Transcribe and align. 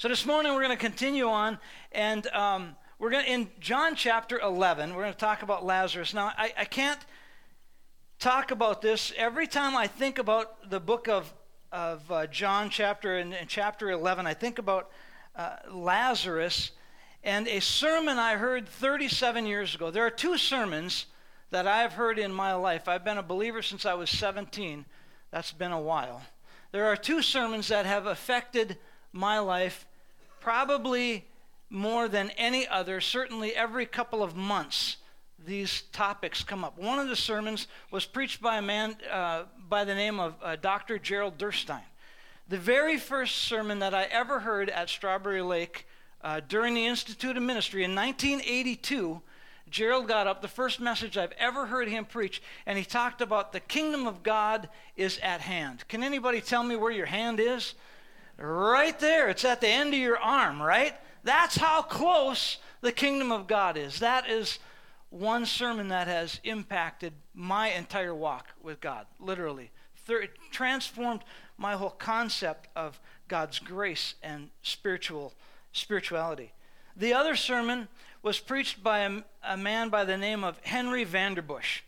So 0.00 0.08
this 0.08 0.24
morning 0.24 0.54
we're 0.54 0.62
going 0.62 0.78
to 0.78 0.82
continue 0.82 1.28
on, 1.28 1.58
and 1.92 2.26
um, 2.28 2.74
we're 2.98 3.10
going 3.10 3.22
to 3.22 3.30
in 3.30 3.50
John 3.60 3.94
chapter 3.94 4.38
11. 4.38 4.94
We're 4.94 5.02
going 5.02 5.12
to 5.12 5.18
talk 5.18 5.42
about 5.42 5.62
Lazarus. 5.62 6.14
Now 6.14 6.32
I, 6.38 6.54
I 6.56 6.64
can't 6.64 6.98
talk 8.18 8.50
about 8.50 8.80
this 8.80 9.12
every 9.14 9.46
time 9.46 9.76
I 9.76 9.88
think 9.88 10.18
about 10.18 10.70
the 10.70 10.80
book 10.80 11.06
of 11.06 11.30
of 11.70 12.10
uh, 12.10 12.26
John 12.28 12.70
chapter 12.70 13.18
in, 13.18 13.34
in, 13.34 13.46
chapter 13.46 13.90
11. 13.90 14.26
I 14.26 14.32
think 14.32 14.58
about 14.58 14.90
uh, 15.36 15.56
Lazarus 15.70 16.70
and 17.22 17.46
a 17.46 17.60
sermon 17.60 18.16
I 18.16 18.36
heard 18.36 18.66
37 18.66 19.44
years 19.44 19.74
ago. 19.74 19.90
There 19.90 20.06
are 20.06 20.10
two 20.10 20.38
sermons 20.38 21.04
that 21.50 21.66
I've 21.66 21.92
heard 21.92 22.18
in 22.18 22.32
my 22.32 22.54
life. 22.54 22.88
I've 22.88 23.04
been 23.04 23.18
a 23.18 23.22
believer 23.22 23.60
since 23.60 23.84
I 23.84 23.92
was 23.92 24.08
17. 24.08 24.86
That's 25.30 25.52
been 25.52 25.72
a 25.72 25.78
while. 25.78 26.22
There 26.72 26.86
are 26.86 26.96
two 26.96 27.20
sermons 27.20 27.68
that 27.68 27.84
have 27.84 28.06
affected 28.06 28.78
my 29.12 29.40
life 29.40 29.86
probably 30.40 31.26
more 31.68 32.08
than 32.08 32.30
any 32.30 32.66
other, 32.66 33.00
certainly 33.00 33.54
every 33.54 33.86
couple 33.86 34.22
of 34.22 34.34
months, 34.34 34.96
these 35.46 35.82
topics 35.92 36.42
come 36.42 36.64
up. 36.64 36.78
One 36.78 36.98
of 36.98 37.08
the 37.08 37.16
sermons 37.16 37.66
was 37.90 38.04
preached 38.04 38.42
by 38.42 38.58
a 38.58 38.62
man 38.62 38.96
uh, 39.10 39.44
by 39.68 39.84
the 39.84 39.94
name 39.94 40.20
of 40.20 40.34
uh, 40.42 40.56
Dr. 40.56 40.98
Gerald 40.98 41.38
Derstine. 41.38 41.80
The 42.48 42.58
very 42.58 42.98
first 42.98 43.36
sermon 43.36 43.78
that 43.78 43.94
I 43.94 44.04
ever 44.04 44.40
heard 44.40 44.68
at 44.68 44.90
Strawberry 44.90 45.42
Lake 45.42 45.86
uh, 46.22 46.40
during 46.46 46.74
the 46.74 46.86
Institute 46.86 47.36
of 47.36 47.42
Ministry 47.42 47.84
in 47.84 47.94
1982, 47.94 49.22
Gerald 49.70 50.08
got 50.08 50.26
up, 50.26 50.42
the 50.42 50.48
first 50.48 50.80
message 50.80 51.16
I've 51.16 51.32
ever 51.38 51.66
heard 51.66 51.88
him 51.88 52.04
preach, 52.04 52.42
and 52.66 52.76
he 52.76 52.84
talked 52.84 53.20
about 53.20 53.52
the 53.52 53.60
kingdom 53.60 54.06
of 54.06 54.22
God 54.22 54.68
is 54.96 55.18
at 55.22 55.40
hand. 55.40 55.86
Can 55.88 56.02
anybody 56.02 56.40
tell 56.40 56.64
me 56.64 56.74
where 56.74 56.90
your 56.90 57.06
hand 57.06 57.38
is? 57.38 57.74
Right 58.40 58.98
there. 58.98 59.28
It's 59.28 59.44
at 59.44 59.60
the 59.60 59.68
end 59.68 59.92
of 59.92 60.00
your 60.00 60.18
arm, 60.18 60.62
right? 60.62 60.94
That's 61.22 61.56
how 61.56 61.82
close 61.82 62.56
the 62.80 62.92
kingdom 62.92 63.30
of 63.30 63.46
God 63.46 63.76
is. 63.76 64.00
That 64.00 64.28
is 64.28 64.58
one 65.10 65.44
sermon 65.44 65.88
that 65.88 66.06
has 66.06 66.40
impacted 66.44 67.12
my 67.34 67.68
entire 67.68 68.14
walk 68.14 68.46
with 68.62 68.80
God, 68.80 69.06
literally. 69.18 69.70
It 70.08 70.30
transformed 70.50 71.22
my 71.58 71.74
whole 71.74 71.90
concept 71.90 72.68
of 72.74 72.98
God's 73.28 73.58
grace 73.58 74.14
and 74.22 74.50
spiritual 74.62 75.34
spirituality. 75.72 76.52
The 76.96 77.12
other 77.12 77.36
sermon 77.36 77.88
was 78.22 78.38
preached 78.38 78.82
by 78.82 79.00
a, 79.00 79.22
a 79.44 79.56
man 79.56 79.88
by 79.88 80.04
the 80.04 80.16
name 80.16 80.42
of 80.42 80.58
Henry 80.62 81.04
Vanderbush. 81.04 81.80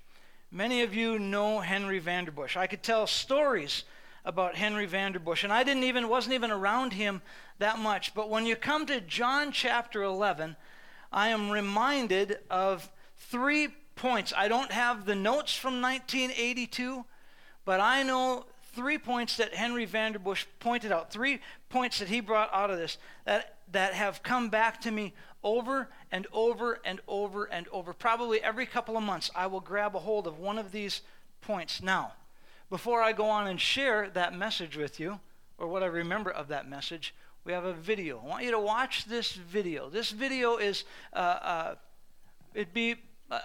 Many 0.51 0.83
of 0.83 0.95
you 0.95 1.19
know 1.19 1.61
Henry 1.61 2.01
Vanderbush. 2.01 2.57
I 2.57 2.67
could 2.67 2.83
tell 2.83 3.07
stories 3.07 3.85
about 4.25 4.57
Henry 4.57 4.87
Vanderbush. 4.87 5.45
And 5.45 5.53
I 5.53 5.65
didn't 5.65 5.85
even 5.85 6.09
wasn't 6.09 6.35
even 6.35 6.51
around 6.51 6.93
him 6.93 7.23
that 7.59 7.79
much. 7.79 8.15
But 8.15 8.31
when 8.31 8.47
you 8.47 8.57
come 8.57 8.87
to 8.87 9.01
John 9.01 9.53
chapter 9.53 10.03
11, 10.03 10.57
I 11.13 11.29
am 11.29 11.51
reminded 11.51 12.39
of 12.51 12.91
three 13.17 13.69
points. 13.97 14.33
I 14.37 14.49
don't 14.49 14.73
have 14.73 15.05
the 15.05 15.15
notes 15.15 15.55
from 15.55 15.81
1982, 15.81 17.05
but 17.65 17.81
I 17.81 18.03
know 18.03 18.47
three 18.73 18.99
points 18.99 19.37
that 19.37 19.55
Henry 19.55 19.87
Vanderbush 19.87 20.47
pointed 20.59 20.93
out, 20.93 21.13
three 21.13 21.41
points 21.69 21.99
that 21.99 22.09
he 22.09 22.21
brought 22.21 22.53
out 22.53 22.71
of 22.71 22.79
this 22.79 22.99
that, 23.25 23.59
that 23.71 23.95
have 23.95 24.23
come 24.23 24.49
back 24.49 24.81
to 24.83 24.91
me 24.91 25.13
over 25.45 25.89
and 26.11 26.27
over 26.33 26.81
and 26.85 27.01
over 27.07 27.45
and 27.45 27.69
over. 27.69 27.93
Probably 27.93 28.43
every 28.43 28.67
couple 28.67 28.97
of 28.97 29.03
months, 29.03 29.31
I 29.35 29.47
will 29.47 29.61
grab 29.61 29.95
a 29.95 29.99
hold 29.99 30.27
of 30.27 30.39
one 30.39 30.59
of 30.59 30.73
these 30.73 31.03
points. 31.41 31.83
Now, 31.83 32.13
before 32.73 33.03
I 33.03 33.13
go 33.13 33.29
on 33.29 33.49
and 33.49 33.61
share 33.61 34.09
that 34.15 34.35
message 34.35 34.79
with 34.79 34.99
you, 34.99 35.21
or 35.59 35.69
what 35.69 35.83
I 35.83 35.87
remember 35.87 36.31
of 36.31 36.49
that 36.49 36.67
message, 36.67 37.15
we 37.45 37.53
have 37.53 37.67
a 37.67 37.75
video. 37.75 38.19
I 38.19 38.27
want 38.27 38.45
you 38.45 38.51
to 38.51 38.59
watch 38.59 39.05
this 39.05 39.33
video. 39.35 39.91
This 39.91 40.11
video 40.11 40.57
is, 40.57 40.85
uh, 41.13 41.19
uh, 41.19 41.75
it'd 42.55 42.73
be 42.73 42.95
uh, 43.31 43.41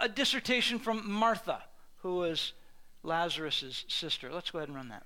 a 0.00 0.08
dissertation 0.08 0.78
from 0.78 1.10
Martha, 1.10 1.60
who 2.02 2.18
was 2.18 2.52
Lazarus' 3.02 3.84
sister. 3.88 4.32
Let's 4.32 4.52
go 4.52 4.60
ahead 4.60 4.68
and 4.68 4.76
run 4.76 4.90
that. 4.90 5.02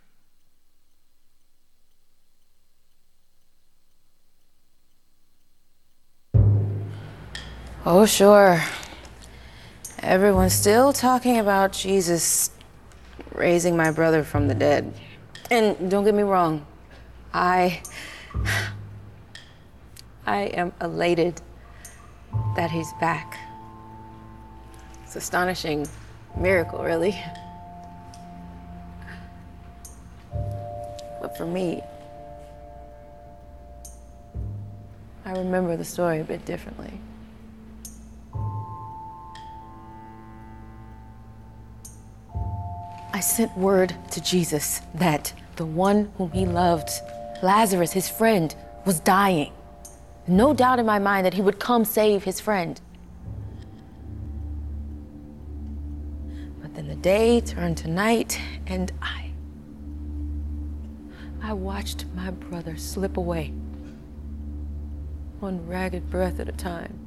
Oh, 7.87 8.05
sure. 8.05 8.63
Everyone's 10.03 10.53
still 10.53 10.93
talking 10.93 11.39
about 11.39 11.73
Jesus 11.73 12.51
raising 13.33 13.77
my 13.77 13.91
brother 13.91 14.23
from 14.23 14.49
the 14.49 14.55
dead. 14.55 14.93
And 15.51 15.91
don't 15.91 16.05
get 16.05 16.15
me 16.15 16.23
wrong, 16.23 16.67
I. 17.33 17.83
I 20.27 20.43
am 20.43 20.73
elated 20.81 21.41
that 22.55 22.71
he's 22.71 22.93
back. 23.01 23.37
It's 25.03 25.17
astonishing 25.17 25.89
miracle, 26.37 26.85
really. 26.85 27.21
But 31.21 31.37
for 31.37 31.47
me, 31.47 31.83
I 35.25 35.33
remember 35.33 35.77
the 35.77 35.85
story 35.85 36.21
a 36.21 36.25
bit 36.25 36.45
differently. 36.45 36.93
I 43.13 43.21
sent 43.21 43.57
word 43.57 43.95
to 44.13 44.21
Jesus 44.21 44.81
that 44.95 45.33
the 45.57 45.67
one 45.67 46.13
whom 46.17 46.31
he 46.31 46.47
loved, 46.47 46.91
Lazarus, 47.43 47.93
his 47.93 48.09
friend, 48.09 48.55
was 48.87 49.01
dying. 49.01 49.53
No 50.27 50.55
doubt 50.55 50.79
in 50.79 50.87
my 50.87 50.99
mind 50.99 51.27
that 51.27 51.35
he 51.35 51.43
would 51.43 51.59
come 51.59 51.85
save 51.85 52.25
his 52.25 52.41
friend. 52.41 52.81
But 56.63 56.75
then 56.75 56.87
the 56.87 56.95
day 56.95 57.41
turned 57.41 57.79
to 57.79 57.89
night, 57.89 58.41
and 58.67 58.93
I. 59.03 59.33
I 61.43 61.53
watched 61.53 62.05
my 62.15 62.31
brother 62.31 62.77
slip 62.77 63.17
away, 63.17 63.53
one 65.41 65.67
ragged 65.67 66.11
breath 66.11 66.39
at 66.39 66.49
a 66.49 66.53
time. 66.53 67.00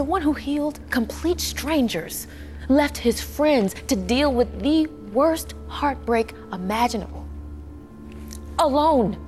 The 0.00 0.04
one 0.04 0.22
who 0.22 0.32
healed 0.32 0.80
complete 0.88 1.38
strangers, 1.38 2.26
left 2.70 2.96
his 2.96 3.20
friends 3.20 3.74
to 3.86 3.94
deal 3.94 4.32
with 4.32 4.62
the 4.62 4.86
worst 5.12 5.52
heartbreak 5.68 6.32
imaginable. 6.54 7.28
Alone. 8.58 9.18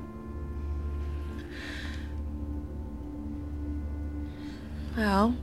Well, 4.96 5.36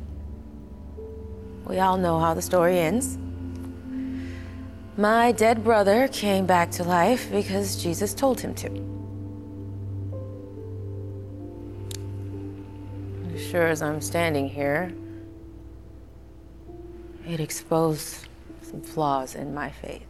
we 1.68 1.78
all 1.78 1.98
know 1.98 2.18
how 2.18 2.34
the 2.34 2.42
story 2.42 2.80
ends. 2.80 3.20
My 4.98 5.32
dead 5.32 5.64
brother 5.64 6.08
came 6.08 6.48
back 6.48 6.72
to 6.72 6.84
life 6.84 7.30
because 7.30 7.76
Jesus 7.84 8.16
told 8.16 8.40
him 8.40 8.56
to. 8.56 9.00
sure 13.38 13.68
as 13.68 13.82
I'm 13.82 14.00
standing 14.00 14.48
here, 14.48 14.94
it 17.30 17.40
exposed 17.40 18.28
some 18.64 18.82
flaws 18.82 19.36
in 19.36 19.54
my 19.54 19.70
faith. 19.70 20.06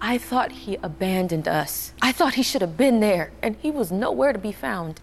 I 0.00 0.18
thought 0.18 0.52
he 0.52 0.76
abandoned 0.82 1.48
us. 1.48 1.94
I 2.02 2.12
thought 2.12 2.34
he 2.34 2.42
should 2.42 2.60
have 2.60 2.76
been 2.76 3.00
there, 3.00 3.32
and 3.40 3.56
he 3.62 3.70
was 3.70 3.90
nowhere 3.90 4.34
to 4.34 4.38
be 4.38 4.52
found. 4.52 5.00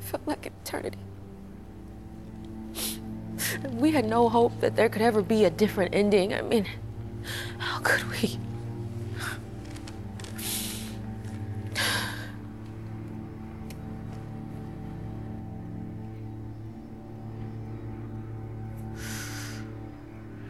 Felt 0.00 0.26
like 0.26 0.46
eternity. 0.46 0.98
We 3.70 3.92
had 3.92 4.04
no 4.04 4.28
hope 4.28 4.60
that 4.60 4.74
there 4.74 4.88
could 4.88 5.02
ever 5.02 5.22
be 5.22 5.44
a 5.44 5.50
different 5.50 5.94
ending. 5.94 6.34
I 6.34 6.42
mean, 6.42 6.66
how 7.58 7.78
could 7.78 8.10
we? 8.10 8.38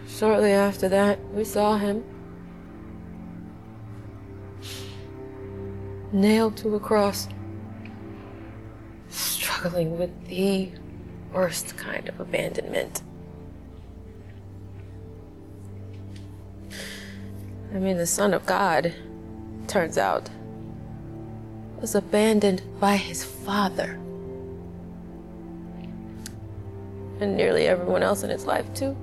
Shortly 0.06 0.52
after 0.52 0.88
that, 0.88 1.18
we 1.32 1.44
saw 1.44 1.76
him 1.76 2.04
nailed 6.12 6.56
to 6.58 6.76
a 6.76 6.80
cross, 6.80 7.28
struggling 9.08 9.98
with 9.98 10.28
the 10.28 10.70
worst 11.32 11.76
kind 11.76 12.08
of 12.08 12.20
abandonment. 12.20 13.02
I 17.74 17.78
mean, 17.78 17.96
the 17.96 18.06
Son 18.06 18.32
of 18.32 18.46
God, 18.46 18.94
turns 19.66 19.98
out, 19.98 20.30
was 21.80 21.94
abandoned 21.94 22.62
by 22.80 22.96
his 22.96 23.24
father. 23.24 23.98
And 27.20 27.36
nearly 27.36 27.66
everyone 27.66 28.02
else 28.02 28.22
in 28.22 28.30
his 28.30 28.46
life, 28.46 28.72
too. 28.74 28.96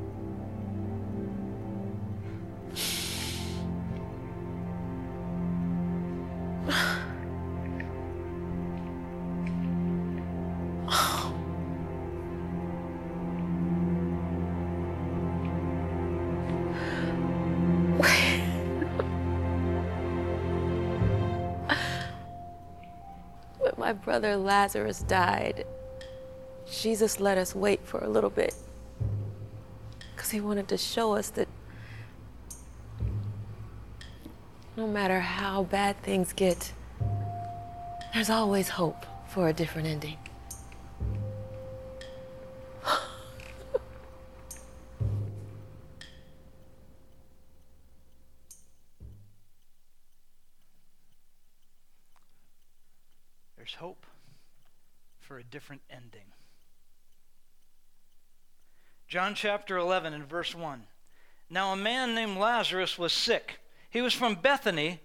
Brother 24.12 24.36
Lazarus 24.36 25.04
died, 25.04 25.66
Jesus 26.70 27.22
let 27.22 27.38
us 27.38 27.56
wait 27.56 27.80
for 27.86 28.04
a 28.04 28.10
little 28.10 28.30
bit. 28.30 28.54
Because 30.14 30.30
he 30.32 30.42
wanted 30.42 30.68
to 30.68 30.78
show 30.78 31.14
us 31.14 31.30
that 31.30 31.48
no 34.76 34.86
matter 34.86 35.22
how 35.22 35.64
bad 35.64 35.96
things 36.04 36.34
get, 36.34 36.74
there's 38.14 38.30
always 38.30 38.68
hope 38.68 39.06
for 39.30 39.48
a 39.48 39.54
different 39.54 39.88
ending. 39.88 40.18
Different 55.52 55.82
ending. 55.90 56.32
John 59.08 59.36
chapter 59.36 59.78
11 59.78 60.14
and 60.14 60.26
verse 60.26 60.56
1. 60.56 60.84
Now 61.50 61.74
a 61.74 61.76
man 61.76 62.16
named 62.16 62.38
Lazarus 62.38 62.98
was 62.98 63.12
sick. 63.12 63.60
He 63.90 64.02
was 64.02 64.14
from 64.14 64.36
Bethany, 64.36 65.02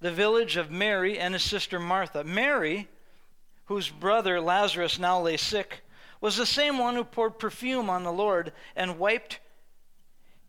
the 0.00 0.12
village 0.12 0.58
of 0.58 0.70
Mary 0.70 1.18
and 1.18 1.32
his 1.32 1.42
sister 1.42 1.80
Martha. 1.80 2.22
Mary, 2.22 2.88
whose 3.64 3.88
brother 3.88 4.38
Lazarus 4.38 4.98
now 4.98 5.18
lay 5.18 5.38
sick, 5.38 5.80
was 6.20 6.36
the 6.36 6.44
same 6.44 6.76
one 6.76 6.94
who 6.94 7.04
poured 7.04 7.38
perfume 7.38 7.88
on 7.88 8.02
the 8.02 8.12
Lord 8.12 8.52
and 8.76 8.98
wiped 8.98 9.40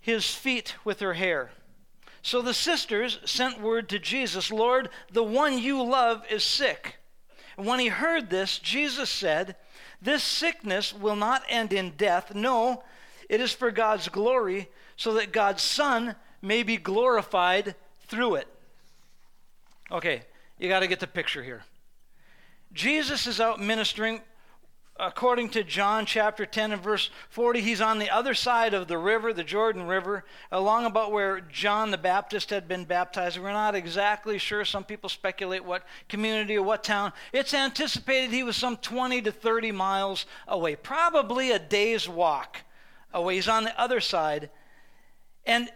his 0.02 0.36
feet 0.36 0.76
with 0.84 1.00
her 1.00 1.14
hair. 1.14 1.52
So 2.22 2.42
the 2.42 2.54
sisters 2.54 3.20
sent 3.24 3.62
word 3.62 3.88
to 3.90 4.00
Jesus, 4.00 4.52
Lord, 4.52 4.90
the 5.12 5.24
one 5.24 5.58
you 5.58 5.82
love 5.82 6.26
is 6.30 6.44
sick. 6.44 6.99
And 7.60 7.68
when 7.68 7.82
he 7.82 7.90
heard 7.90 8.30
this, 8.30 8.58
Jesus 8.58 9.10
said, 9.10 9.58
This 10.02 10.24
sickness 10.24 10.94
will 10.94 11.18
not 11.18 11.44
end 11.50 11.74
in 11.74 11.92
death. 11.98 12.34
No, 12.34 12.84
it 13.28 13.42
is 13.42 13.52
for 13.52 13.70
God's 13.70 14.08
glory, 14.08 14.70
so 14.96 15.16
that 15.16 15.34
God's 15.34 15.62
Son 15.62 16.16
may 16.42 16.64
be 16.64 16.78
glorified 16.78 17.76
through 18.08 18.36
it. 18.36 18.48
Okay, 19.92 20.22
you 20.58 20.70
got 20.70 20.80
to 20.80 20.88
get 20.88 21.02
the 21.02 21.08
picture 21.08 21.44
here. 21.44 21.66
Jesus 22.72 23.28
is 23.28 23.42
out 23.42 23.60
ministering 23.60 24.22
according 25.00 25.50
to 25.50 25.64
John 25.64 26.06
chapter 26.06 26.46
10 26.46 26.74
and 26.74 26.82
verse 26.82 27.10
40, 27.30 27.62
he's 27.62 27.82
on 27.82 28.00
the 28.00 28.10
other 28.10 28.34
side 28.34 28.74
of 28.74 28.88
the 28.88 28.98
river, 28.98 29.32
the 29.32 29.44
Jordan 29.44 29.88
River, 29.88 30.26
along 30.52 30.86
about 30.86 31.12
where 31.12 31.40
John 31.40 31.92
the 31.92 31.98
Baptist 31.98 32.50
had 32.50 32.68
been 32.68 32.84
baptized. 32.84 33.40
We're 33.40 33.54
not 33.54 33.76
exactly 33.76 34.38
sure. 34.38 34.66
Some 34.66 34.84
people 34.84 35.10
speculate 35.10 35.64
what 35.64 35.84
community 36.10 36.58
or 36.58 36.64
what 36.64 36.84
town. 36.84 37.14
It's 37.32 37.54
anticipated 37.54 38.32
he 38.32 38.44
was 38.44 38.58
some 38.58 38.78
20 38.78 39.22
to 39.24 39.32
30 39.32 39.72
miles 39.72 40.26
away, 40.48 40.76
probably 40.76 41.52
a 41.52 41.60
day's 41.60 42.08
walk 42.08 42.58
away. 43.14 43.36
He's 43.36 43.48
on 43.48 43.64
the 43.64 43.80
other 43.80 44.02
side. 44.02 44.50
And 45.46 45.70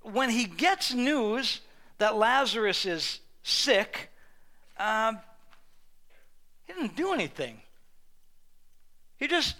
when 0.00 0.30
he 0.30 0.46
gets 0.46 0.94
news 0.94 1.60
that 1.98 2.16
Lazarus 2.16 2.86
is 2.86 3.20
sick, 3.42 4.10
uh, 4.78 5.12
he 6.66 6.72
didn't 6.72 6.96
do 6.96 7.12
anything. 7.12 7.60
He 9.22 9.28
just 9.28 9.54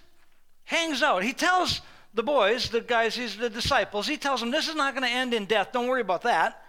hangs 0.65 1.05
out. 1.05 1.23
He 1.23 1.33
tells 1.33 1.83
the 2.15 2.25
boys, 2.25 2.69
the 2.71 2.81
guys, 2.81 3.15
he's 3.15 3.37
the 3.37 3.49
disciples, 3.49 4.09
he 4.09 4.17
tells 4.17 4.41
them 4.41 4.51
this 4.51 4.67
is 4.67 4.75
not 4.75 4.93
going 4.93 5.09
to 5.09 5.15
end 5.15 5.33
in 5.33 5.45
death. 5.45 5.69
Don't 5.73 5.87
worry 5.87 6.01
about 6.01 6.23
that. 6.23 6.65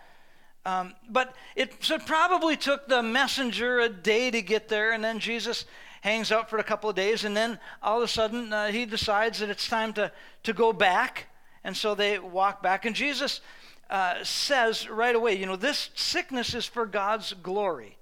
Um, 0.64 0.94
but 1.10 1.34
it, 1.56 1.84
so 1.84 1.96
it 1.96 2.06
probably 2.06 2.56
took 2.56 2.88
the 2.88 3.02
messenger 3.02 3.80
a 3.80 3.90
day 3.90 4.30
to 4.30 4.44
get 4.44 4.68
there, 4.68 4.92
and 4.92 5.04
then 5.04 5.18
Jesus 5.18 5.66
hangs 6.02 6.32
out 6.32 6.52
for 6.52 6.60
a 6.60 6.64
couple 6.64 6.88
of 6.88 6.96
days, 6.96 7.24
and 7.24 7.36
then 7.36 7.58
all 7.82 7.98
of 7.98 8.04
a 8.04 8.08
sudden 8.08 8.54
uh, 8.54 8.68
he 8.68 8.86
decides 8.86 9.40
that 9.40 9.50
it's 9.50 9.68
time 9.68 9.94
to, 9.94 10.12
to 10.44 10.54
go 10.54 10.72
back. 10.72 11.30
And 11.64 11.76
so 11.76 11.96
they 11.96 12.20
walk 12.20 12.62
back, 12.62 12.86
and 12.86 12.96
Jesus 12.96 13.42
uh, 13.90 14.24
says 14.24 14.88
right 14.88 15.16
away, 15.16 15.34
you 15.34 15.48
know, 15.48 15.56
this 15.56 15.90
sickness 15.96 16.54
is 16.54 16.68
for 16.68 16.86
God's 16.86 17.34
glory. 17.34 17.98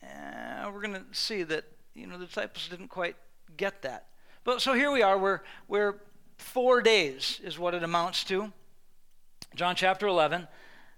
Uh, 0.00 0.70
we're 0.72 0.82
going 0.82 0.94
to 0.94 1.04
see 1.10 1.42
that 1.42 1.64
you 1.94 2.06
know, 2.06 2.18
the 2.18 2.26
disciples 2.26 2.68
didn't 2.68 2.88
quite 2.88 3.16
get 3.56 3.82
that. 3.82 4.06
But 4.44 4.62
so 4.62 4.74
here 4.74 4.90
we 4.90 5.02
are, 5.02 5.18
we're, 5.18 5.40
we're 5.68 5.96
four 6.38 6.80
days 6.80 7.40
is 7.44 7.58
what 7.58 7.74
it 7.74 7.82
amounts 7.82 8.24
to. 8.24 8.52
John 9.54 9.74
chapter 9.74 10.06
11, 10.06 10.46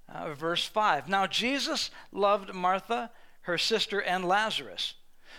uh, 0.09 0.35
verse 0.35 0.65
5. 0.65 1.09
Now 1.09 1.27
Jesus 1.27 1.91
loved 2.13 2.55
Martha, 2.55 3.11
her 3.43 3.59
sister, 3.59 4.01
and 4.01 4.27
Lazarus. 4.27 4.95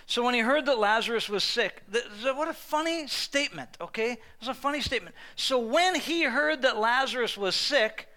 So 0.05 0.23
when 0.23 0.33
he 0.33 0.41
heard 0.41 0.65
that 0.65 0.79
Lazarus 0.79 1.29
was 1.29 1.43
sick, 1.43 1.83
th- 1.91 2.05
th- 2.21 2.35
what 2.35 2.47
a 2.47 2.53
funny 2.53 3.07
statement, 3.07 3.69
okay? 3.79 4.13
It 4.13 4.19
was 4.39 4.49
a 4.49 4.53
funny 4.53 4.81
statement. 4.81 5.15
So 5.35 5.59
when 5.59 5.95
he 5.95 6.23
heard 6.23 6.63
that 6.63 6.77
Lazarus 6.77 7.37
was 7.37 7.55
sick, 7.55 8.07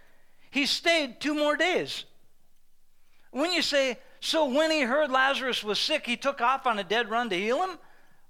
he 0.51 0.67
stayed 0.67 1.21
two 1.21 1.35
more 1.35 1.57
days. 1.57 2.05
When 3.31 3.53
you 3.53 3.63
say, 3.63 3.99
so 4.21 4.47
when 4.47 4.71
he 4.71 4.83
heard 4.83 5.11
Lazarus 5.11 5.63
was 5.63 5.79
sick, 5.79 6.07
he 6.07 6.17
took 6.17 6.41
off 6.41 6.67
on 6.67 6.79
a 6.79 6.85
dead 6.85 7.11
run 7.11 7.31
to 7.31 7.39
heal 7.39 7.63
him. 7.63 7.79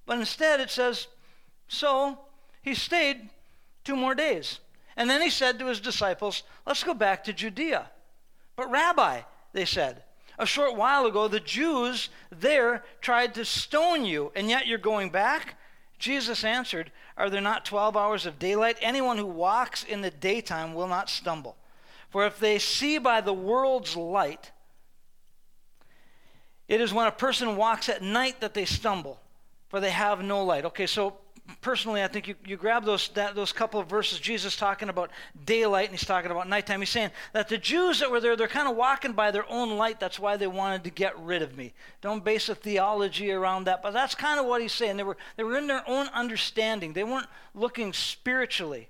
But 0.04 0.18
instead 0.18 0.60
it 0.60 0.70
says, 0.70 1.08
so 1.68 2.18
he 2.62 2.74
stayed 2.74 3.30
two 3.84 3.96
more 3.96 4.14
days. 4.14 4.60
And 4.96 5.10
then 5.10 5.20
he 5.20 5.30
said 5.30 5.58
to 5.58 5.66
his 5.66 5.80
disciples, 5.80 6.42
let's 6.66 6.84
go 6.84 6.94
back 6.94 7.24
to 7.24 7.32
Judea. 7.32 7.90
But, 8.56 8.70
Rabbi, 8.70 9.20
they 9.52 9.66
said, 9.66 10.02
a 10.38 10.46
short 10.46 10.76
while 10.76 11.06
ago 11.06 11.28
the 11.28 11.40
Jews 11.40 12.08
there 12.30 12.84
tried 13.00 13.34
to 13.34 13.44
stone 13.44 14.04
you, 14.04 14.32
and 14.34 14.48
yet 14.48 14.66
you're 14.66 14.78
going 14.78 15.10
back? 15.10 15.56
Jesus 15.98 16.44
answered, 16.44 16.92
Are 17.16 17.30
there 17.30 17.40
not 17.40 17.64
12 17.64 17.96
hours 17.96 18.26
of 18.26 18.38
daylight? 18.38 18.76
Anyone 18.82 19.16
who 19.16 19.26
walks 19.26 19.82
in 19.82 20.02
the 20.02 20.10
daytime 20.10 20.74
will 20.74 20.88
not 20.88 21.08
stumble. 21.08 21.56
For 22.10 22.26
if 22.26 22.38
they 22.38 22.58
see 22.58 22.98
by 22.98 23.20
the 23.20 23.32
world's 23.32 23.96
light, 23.96 24.52
it 26.68 26.80
is 26.80 26.92
when 26.92 27.06
a 27.06 27.12
person 27.12 27.56
walks 27.56 27.88
at 27.88 28.02
night 28.02 28.40
that 28.40 28.54
they 28.54 28.64
stumble, 28.64 29.20
for 29.68 29.80
they 29.80 29.90
have 29.90 30.22
no 30.22 30.44
light. 30.44 30.64
Okay, 30.64 30.86
so 30.86 31.16
personally, 31.60 32.02
I 32.02 32.08
think 32.08 32.28
you, 32.28 32.34
you 32.44 32.56
grab 32.56 32.84
those, 32.84 33.08
that, 33.10 33.34
those 33.34 33.52
couple 33.52 33.78
of 33.78 33.88
verses, 33.88 34.18
Jesus 34.18 34.56
talking 34.56 34.88
about 34.88 35.10
daylight 35.44 35.88
and 35.88 35.96
he's 35.96 36.06
talking 36.06 36.30
about 36.30 36.48
nighttime. 36.48 36.80
He's 36.80 36.90
saying 36.90 37.10
that 37.32 37.48
the 37.48 37.58
Jews 37.58 38.00
that 38.00 38.10
were 38.10 38.20
there, 38.20 38.36
they're 38.36 38.48
kind 38.48 38.68
of 38.68 38.76
walking 38.76 39.12
by 39.12 39.30
their 39.30 39.48
own 39.50 39.76
light. 39.76 40.00
That's 40.00 40.18
why 40.18 40.36
they 40.36 40.46
wanted 40.46 40.84
to 40.84 40.90
get 40.90 41.18
rid 41.18 41.42
of 41.42 41.56
me. 41.56 41.72
Don't 42.00 42.24
base 42.24 42.48
a 42.48 42.54
theology 42.54 43.30
around 43.30 43.64
that, 43.64 43.82
but 43.82 43.92
that's 43.92 44.14
kind 44.14 44.40
of 44.40 44.46
what 44.46 44.60
he's 44.60 44.72
saying. 44.72 44.96
They 44.96 45.04
were, 45.04 45.16
they 45.36 45.44
were 45.44 45.56
in 45.56 45.68
their 45.68 45.88
own 45.88 46.08
understanding, 46.08 46.92
they 46.92 47.04
weren't 47.04 47.28
looking 47.54 47.92
spiritually. 47.92 48.88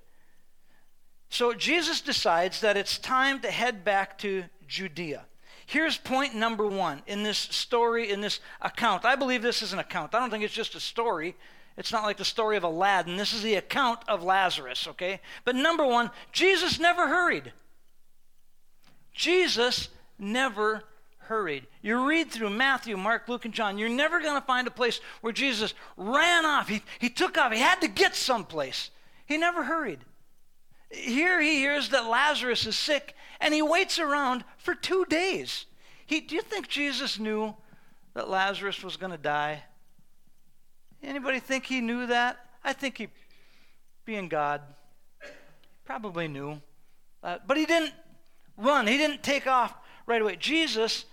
So 1.29 1.53
Jesus 1.53 2.01
decides 2.01 2.61
that 2.61 2.77
it's 2.77 2.97
time 2.97 3.41
to 3.41 3.51
head 3.51 3.83
back 3.83 4.17
to 4.19 4.45
Judea. 4.67 5.25
Here's 5.67 5.97
point 5.97 6.33
number 6.33 6.65
one 6.65 7.01
in 7.07 7.23
this 7.23 7.37
story, 7.37 8.09
in 8.09 8.21
this 8.21 8.39
account. 8.61 9.03
I 9.03 9.17
believe 9.17 9.41
this 9.41 9.61
is 9.61 9.73
an 9.73 9.79
account. 9.79 10.15
I 10.15 10.19
don't 10.19 10.29
think 10.29 10.45
it's 10.45 10.53
just 10.53 10.75
a 10.75 10.79
story. 10.79 11.35
It's 11.75 11.91
not 11.91 12.03
like 12.03 12.15
the 12.15 12.25
story 12.25 12.55
of 12.55 12.63
Aladdin. 12.63 13.17
This 13.17 13.33
is 13.33 13.43
the 13.43 13.55
account 13.55 13.99
of 14.07 14.23
Lazarus, 14.23 14.87
okay? 14.87 15.19
But 15.43 15.55
number 15.55 15.85
one, 15.85 16.09
Jesus 16.31 16.79
never 16.79 17.09
hurried. 17.09 17.51
Jesus 19.13 19.89
never 20.17 20.83
hurried. 21.17 21.67
You 21.81 22.07
read 22.07 22.31
through 22.31 22.51
Matthew, 22.51 22.95
Mark, 22.95 23.27
Luke, 23.27 23.43
and 23.43 23.53
John, 23.53 23.77
you're 23.77 23.89
never 23.89 24.21
going 24.21 24.39
to 24.39 24.47
find 24.47 24.67
a 24.67 24.71
place 24.71 25.01
where 25.19 25.33
Jesus 25.33 25.73
ran 25.97 26.45
off. 26.45 26.69
He, 26.69 26.81
he 26.99 27.09
took 27.09 27.37
off. 27.37 27.51
He 27.51 27.59
had 27.59 27.81
to 27.81 27.89
get 27.89 28.15
someplace. 28.15 28.89
He 29.25 29.37
never 29.37 29.65
hurried. 29.65 29.99
Here 30.89 31.41
he 31.41 31.57
hears 31.57 31.89
that 31.89 32.05
Lazarus 32.05 32.65
is 32.65 32.77
sick, 32.77 33.13
and 33.39 33.53
he 33.53 33.61
waits 33.61 33.99
around 33.99 34.43
for 34.57 34.73
two 34.73 35.05
days. 35.05 35.65
He, 36.05 36.21
do 36.21 36.35
you 36.35 36.41
think 36.41 36.67
Jesus 36.67 37.19
knew 37.19 37.55
that 38.13 38.29
Lazarus 38.29 38.83
was 38.83 38.97
going 38.97 39.11
to 39.11 39.17
die? 39.17 39.63
Anybody 41.03 41.39
think 41.39 41.65
he 41.65 41.81
knew 41.81 42.07
that? 42.07 42.37
I 42.63 42.73
think 42.73 42.97
he, 42.97 43.07
being 44.05 44.27
God, 44.27 44.61
probably 45.85 46.27
knew. 46.27 46.61
Uh, 47.23 47.37
but 47.45 47.57
he 47.57 47.65
didn't 47.65 47.93
run, 48.57 48.87
he 48.87 48.97
didn't 48.97 49.23
take 49.23 49.47
off 49.47 49.73
right 50.05 50.21
away. 50.21 50.35
Jesus 50.35 51.05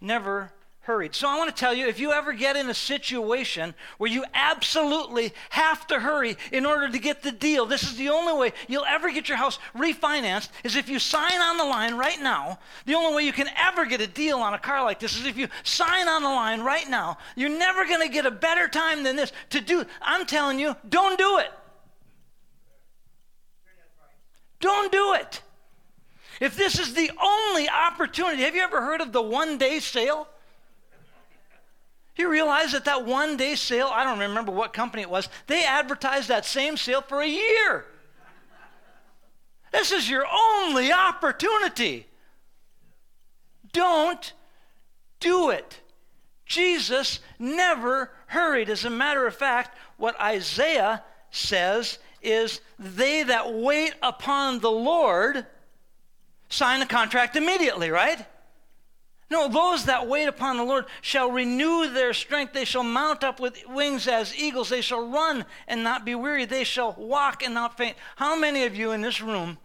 never 0.00 0.52
hurried. 0.82 1.14
So 1.14 1.28
I 1.28 1.36
want 1.36 1.54
to 1.54 1.58
tell 1.58 1.74
you 1.74 1.86
if 1.86 2.00
you 2.00 2.12
ever 2.12 2.32
get 2.32 2.56
in 2.56 2.70
a 2.70 2.74
situation 2.74 3.74
where 3.98 4.10
you 4.10 4.24
absolutely 4.32 5.32
have 5.50 5.86
to 5.88 6.00
hurry 6.00 6.36
in 6.52 6.64
order 6.64 6.88
to 6.88 6.98
get 6.98 7.22
the 7.22 7.32
deal, 7.32 7.66
this 7.66 7.82
is 7.82 7.96
the 7.96 8.08
only 8.08 8.32
way 8.32 8.52
you'll 8.66 8.86
ever 8.86 9.12
get 9.12 9.28
your 9.28 9.36
house 9.36 9.58
refinanced 9.76 10.48
is 10.64 10.76
if 10.76 10.88
you 10.88 10.98
sign 10.98 11.40
on 11.40 11.58
the 11.58 11.64
line 11.64 11.94
right 11.94 12.20
now. 12.20 12.58
The 12.86 12.94
only 12.94 13.14
way 13.14 13.22
you 13.24 13.32
can 13.32 13.48
ever 13.58 13.84
get 13.84 14.00
a 14.00 14.06
deal 14.06 14.38
on 14.38 14.54
a 14.54 14.58
car 14.58 14.82
like 14.82 15.00
this 15.00 15.16
is 15.16 15.26
if 15.26 15.36
you 15.36 15.48
sign 15.64 16.08
on 16.08 16.22
the 16.22 16.28
line 16.28 16.62
right 16.62 16.88
now. 16.88 17.18
You're 17.36 17.50
never 17.50 17.84
going 17.84 18.06
to 18.06 18.12
get 18.12 18.24
a 18.24 18.30
better 18.30 18.66
time 18.66 19.02
than 19.02 19.16
this 19.16 19.32
to 19.50 19.60
do. 19.60 19.84
I'm 20.00 20.24
telling 20.24 20.58
you, 20.58 20.76
don't 20.88 21.18
do 21.18 21.38
it. 21.38 21.52
Don't 24.60 24.90
do 24.90 25.14
it. 25.14 25.42
If 26.40 26.56
this 26.56 26.78
is 26.78 26.94
the 26.94 27.10
only 27.22 27.68
opportunity, 27.68 28.42
have 28.42 28.54
you 28.54 28.62
ever 28.62 28.80
heard 28.80 29.02
of 29.02 29.12
the 29.12 29.20
one 29.20 29.58
day 29.58 29.78
sale? 29.78 30.26
You 32.16 32.30
realize 32.30 32.72
that 32.72 32.84
that 32.84 33.06
one 33.06 33.36
day 33.36 33.54
sale, 33.54 33.90
I 33.92 34.04
don't 34.04 34.18
remember 34.18 34.52
what 34.52 34.72
company 34.72 35.02
it 35.02 35.10
was, 35.10 35.28
they 35.46 35.64
advertised 35.64 36.28
that 36.28 36.44
same 36.44 36.76
sale 36.76 37.02
for 37.02 37.20
a 37.20 37.26
year. 37.26 37.86
This 39.72 39.92
is 39.92 40.10
your 40.10 40.26
only 40.26 40.92
opportunity. 40.92 42.06
Don't 43.72 44.32
do 45.20 45.50
it. 45.50 45.80
Jesus 46.44 47.20
never 47.38 48.10
hurried. 48.26 48.68
As 48.68 48.84
a 48.84 48.90
matter 48.90 49.26
of 49.26 49.36
fact, 49.36 49.78
what 49.96 50.20
Isaiah 50.20 51.04
says 51.30 51.98
is 52.22 52.60
they 52.78 53.22
that 53.22 53.54
wait 53.54 53.94
upon 54.02 54.58
the 54.58 54.70
Lord 54.70 55.46
sign 56.48 56.82
a 56.82 56.86
contract 56.86 57.36
immediately, 57.36 57.90
right? 57.90 58.26
No, 59.30 59.46
those 59.46 59.84
that 59.84 60.08
wait 60.08 60.26
upon 60.26 60.56
the 60.56 60.64
Lord 60.64 60.86
shall 61.02 61.30
renew 61.30 61.88
their 61.88 62.12
strength. 62.12 62.52
They 62.52 62.64
shall 62.64 62.82
mount 62.82 63.22
up 63.22 63.38
with 63.38 63.64
wings 63.68 64.08
as 64.08 64.36
eagles. 64.36 64.68
They 64.68 64.80
shall 64.80 65.08
run 65.08 65.44
and 65.68 65.84
not 65.84 66.04
be 66.04 66.16
weary. 66.16 66.46
They 66.46 66.64
shall 66.64 66.94
walk 66.98 67.44
and 67.44 67.54
not 67.54 67.76
faint. 67.76 67.96
How 68.16 68.36
many 68.36 68.64
of 68.64 68.74
you 68.74 68.90
in 68.90 69.02
this 69.02 69.20
room, 69.20 69.58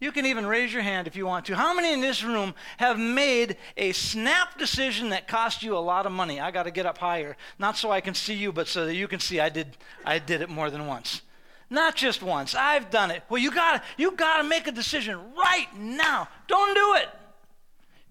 you 0.00 0.10
can 0.10 0.24
even 0.24 0.46
raise 0.46 0.72
your 0.72 0.82
hand 0.82 1.06
if 1.06 1.16
you 1.16 1.26
want 1.26 1.44
to, 1.46 1.54
how 1.54 1.74
many 1.74 1.92
in 1.92 2.00
this 2.00 2.24
room 2.24 2.54
have 2.78 2.98
made 2.98 3.58
a 3.76 3.92
snap 3.92 4.58
decision 4.58 5.10
that 5.10 5.28
cost 5.28 5.62
you 5.62 5.76
a 5.76 5.78
lot 5.78 6.06
of 6.06 6.12
money? 6.12 6.40
I 6.40 6.50
got 6.50 6.62
to 6.62 6.70
get 6.70 6.86
up 6.86 6.96
higher, 6.96 7.36
not 7.58 7.76
so 7.76 7.90
I 7.90 8.00
can 8.00 8.14
see 8.14 8.34
you, 8.34 8.52
but 8.52 8.68
so 8.68 8.86
that 8.86 8.94
you 8.94 9.06
can 9.06 9.20
see 9.20 9.38
I 9.38 9.50
did, 9.50 9.76
I 10.04 10.18
did 10.18 10.40
it 10.40 10.48
more 10.48 10.70
than 10.70 10.86
once. 10.86 11.20
Not 11.68 11.94
just 11.94 12.22
once. 12.22 12.54
I've 12.54 12.90
done 12.90 13.10
it. 13.10 13.22
Well, 13.28 13.40
you 13.40 13.50
got 13.50 13.76
to 13.76 13.82
you 13.96 14.12
got 14.12 14.38
to 14.38 14.44
make 14.44 14.66
a 14.66 14.72
decision 14.72 15.18
right 15.36 15.66
now. 15.76 16.28
Don't 16.46 16.74
do 16.74 16.94
it. 17.02 17.08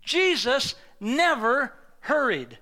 Jesus 0.04 0.76
never 1.00 1.74
hurried. 2.02 2.58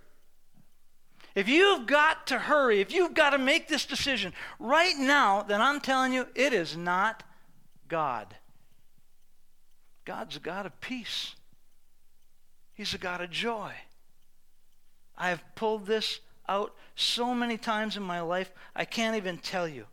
If 1.34 1.48
you've 1.48 1.88
got 1.88 2.28
to 2.28 2.40
hurry, 2.40 2.82
if 2.82 2.94
you've 2.94 3.14
got 3.14 3.32
to 3.32 3.38
make 3.38 3.68
this 3.68 3.86
decision 3.86 4.34
right 4.60 4.96
now, 4.98 5.44
then 5.44 5.62
I'm 5.62 5.80
telling 5.80 6.14
you, 6.14 6.28
it 6.36 6.54
is 6.54 6.76
not 6.76 7.24
God. 7.88 8.36
God's 10.04 10.36
a 10.36 10.40
God 10.40 10.66
of 10.66 10.80
peace, 10.82 11.36
He's 12.74 12.94
a 12.94 12.98
God 12.98 13.22
of 13.22 13.30
joy. 13.30 13.72
I 15.18 15.30
have 15.30 15.44
pulled 15.56 15.86
this 15.86 16.20
out 16.50 16.74
so 16.96 17.34
many 17.34 17.58
times 17.58 17.96
in 17.96 18.04
my 18.04 18.22
life, 18.22 18.52
I 18.76 18.86
can't 18.86 19.16
even 19.16 19.38
tell 19.38 19.68
you. 19.68 19.86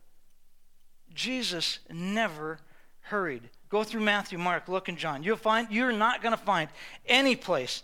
Jesus 1.13 1.79
never 1.89 2.59
hurried. 3.01 3.49
Go 3.69 3.83
through 3.83 4.01
Matthew, 4.01 4.37
Mark, 4.37 4.67
Luke, 4.67 4.89
and 4.89 4.97
John. 4.97 5.23
You'll 5.23 5.37
find 5.37 5.67
you're 5.69 5.91
not 5.91 6.23
going 6.23 6.35
to 6.35 6.43
find 6.43 6.69
any 7.07 7.35
place 7.35 7.83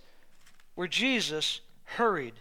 where 0.74 0.88
Jesus 0.88 1.62
hurried. 1.84 2.34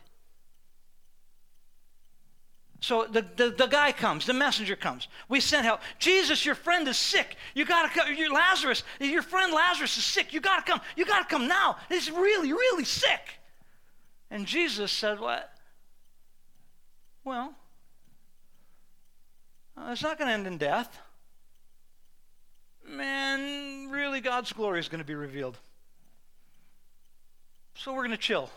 So 2.80 3.06
the, 3.10 3.24
the, 3.36 3.48
the, 3.48 3.66
guy 3.66 3.92
comes, 3.92 4.26
the 4.26 4.34
messenger 4.34 4.76
comes. 4.76 5.08
We 5.30 5.40
sent 5.40 5.64
help. 5.64 5.80
Jesus, 5.98 6.44
your 6.44 6.54
friend 6.54 6.86
is 6.86 6.98
sick. 6.98 7.36
You 7.54 7.64
gotta 7.64 7.88
come. 7.88 8.14
Your 8.14 8.30
Lazarus, 8.30 8.82
your 9.00 9.22
friend 9.22 9.54
Lazarus 9.54 9.96
is 9.96 10.04
sick. 10.04 10.34
You 10.34 10.40
gotta 10.40 10.62
come. 10.62 10.82
You 10.94 11.06
gotta 11.06 11.24
come 11.24 11.48
now. 11.48 11.78
He's 11.88 12.10
really, 12.10 12.52
really 12.52 12.84
sick. 12.84 13.40
And 14.30 14.46
Jesus 14.46 14.92
said, 14.92 15.18
What? 15.18 15.50
Well, 17.24 17.54
uh, 19.78 19.88
it's 19.92 20.02
not 20.02 20.18
to 20.18 20.26
end 20.26 20.46
in 20.46 20.58
death. 20.58 21.00
Man, 22.86 23.88
really, 23.90 24.20
God's 24.20 24.52
glory 24.52 24.80
is 24.80 24.88
going 24.88 25.00
to 25.00 25.06
be 25.06 25.14
revealed. 25.14 25.58
So 27.74 27.92
we're 27.92 28.06
going 28.06 28.10
to 28.10 28.16
chill. 28.16 28.50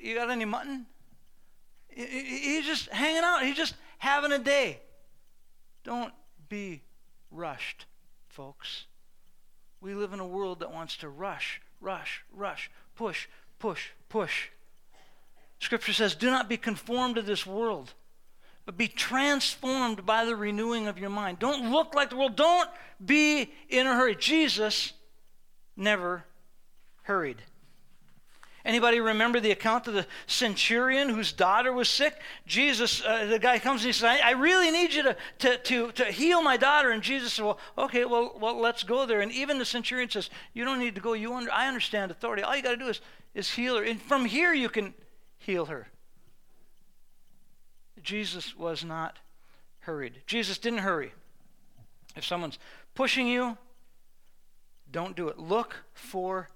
You 0.00 0.14
got 0.14 0.30
any 0.30 0.44
mutton? 0.44 0.86
He's 1.88 2.66
just 2.66 2.88
hanging 2.90 3.22
out. 3.22 3.42
He's 3.42 3.56
just 3.56 3.74
having 3.98 4.32
a 4.32 4.38
day. 4.38 4.80
Don't 5.84 6.12
be 6.48 6.82
rushed, 7.30 7.86
folks. 8.28 8.86
We 9.80 9.94
live 9.94 10.12
in 10.12 10.20
a 10.20 10.26
world 10.26 10.60
that 10.60 10.72
wants 10.72 10.96
to 10.98 11.08
rush, 11.08 11.60
rush, 11.80 12.24
rush, 12.32 12.70
push, 12.94 13.28
push, 13.58 13.90
push. 14.08 14.48
Scripture 15.58 15.92
says, 15.92 16.14
Do 16.14 16.30
not 16.30 16.48
be 16.48 16.56
conformed 16.56 17.16
to 17.16 17.22
this 17.22 17.46
world, 17.46 17.94
but 18.66 18.76
be 18.76 18.88
transformed 18.88 20.04
by 20.04 20.24
the 20.24 20.34
renewing 20.34 20.88
of 20.88 20.98
your 20.98 21.08
mind. 21.08 21.38
Don't 21.38 21.70
look 21.70 21.94
like 21.94 22.10
the 22.10 22.16
world. 22.16 22.36
Don't 22.36 22.68
be 23.04 23.52
in 23.68 23.86
a 23.86 23.94
hurry. 23.94 24.16
Jesus 24.16 24.92
never 25.76 26.24
hurried. 27.02 27.40
Anybody 28.64 28.98
remember 28.98 29.38
the 29.38 29.52
account 29.52 29.86
of 29.86 29.94
the 29.94 30.08
centurion 30.26 31.08
whose 31.08 31.32
daughter 31.32 31.72
was 31.72 31.88
sick? 31.88 32.18
Jesus, 32.48 33.00
uh, 33.04 33.26
the 33.26 33.38
guy 33.38 33.60
comes 33.60 33.82
and 33.82 33.86
he 33.86 33.92
says, 33.92 34.18
I, 34.20 34.30
I 34.30 34.32
really 34.32 34.72
need 34.72 34.92
you 34.92 35.04
to, 35.04 35.16
to, 35.38 35.58
to, 35.58 35.92
to 35.92 36.04
heal 36.06 36.42
my 36.42 36.56
daughter. 36.56 36.90
And 36.90 37.00
Jesus 37.00 37.34
said, 37.34 37.44
Well, 37.44 37.60
okay, 37.78 38.04
well, 38.04 38.36
well, 38.40 38.60
let's 38.60 38.82
go 38.82 39.06
there. 39.06 39.20
And 39.20 39.30
even 39.30 39.58
the 39.58 39.64
centurion 39.64 40.10
says, 40.10 40.30
You 40.52 40.64
don't 40.64 40.80
need 40.80 40.96
to 40.96 41.00
go. 41.00 41.12
You 41.12 41.32
under, 41.34 41.52
I 41.52 41.68
understand 41.68 42.10
authority. 42.10 42.42
All 42.42 42.56
you 42.56 42.62
got 42.62 42.72
to 42.72 42.76
do 42.76 42.88
is, 42.88 43.00
is 43.36 43.48
heal 43.48 43.76
her. 43.76 43.84
And 43.84 44.02
from 44.02 44.24
here, 44.24 44.52
you 44.52 44.68
can 44.68 44.94
heal 45.38 45.66
her. 45.66 45.86
Jesus 48.06 48.56
was 48.56 48.84
not 48.84 49.18
hurried. 49.80 50.22
Jesus 50.26 50.58
didn't 50.58 50.78
hurry. 50.78 51.12
If 52.14 52.24
someone's 52.24 52.58
pushing 52.94 53.26
you, 53.26 53.58
don't 54.90 55.16
do 55.16 55.28
it. 55.28 55.38
Look 55.38 55.76
for 55.92 56.48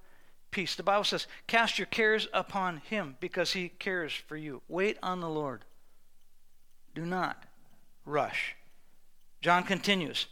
peace. 0.52 0.76
The 0.76 0.84
Bible 0.84 1.04
says, 1.04 1.26
Cast 1.48 1.78
your 1.78 1.86
cares 1.86 2.28
upon 2.32 2.78
him 2.78 3.16
because 3.18 3.52
he 3.52 3.68
cares 3.68 4.12
for 4.12 4.36
you. 4.36 4.62
Wait 4.68 4.96
on 5.02 5.20
the 5.20 5.28
Lord. 5.28 5.64
Do 6.94 7.04
not 7.04 7.44
rush. 8.06 8.54
John 9.40 9.64
continues. 9.64 10.26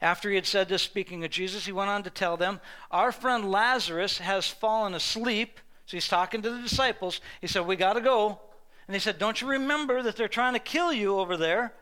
After 0.00 0.28
he 0.28 0.36
had 0.36 0.46
said 0.46 0.68
this, 0.68 0.82
speaking 0.82 1.24
of 1.24 1.30
Jesus, 1.30 1.66
he 1.66 1.72
went 1.72 1.90
on 1.90 2.04
to 2.04 2.10
tell 2.10 2.36
them, 2.36 2.60
Our 2.92 3.10
friend 3.10 3.50
Lazarus 3.50 4.18
has 4.18 4.46
fallen 4.46 4.94
asleep. 4.94 5.58
So 5.86 5.96
he's 5.96 6.08
talking 6.08 6.42
to 6.42 6.50
the 6.50 6.62
disciples. 6.62 7.20
He 7.40 7.48
said, 7.48 7.66
We 7.66 7.74
got 7.74 7.94
to 7.94 8.00
go. 8.00 8.40
And 8.86 8.94
he 8.94 9.00
said, 9.00 9.18
Don't 9.18 9.40
you 9.40 9.48
remember 9.48 10.02
that 10.02 10.16
they're 10.16 10.28
trying 10.28 10.52
to 10.54 10.58
kill 10.58 10.92
you 10.92 11.18
over 11.18 11.36
there? 11.36 11.72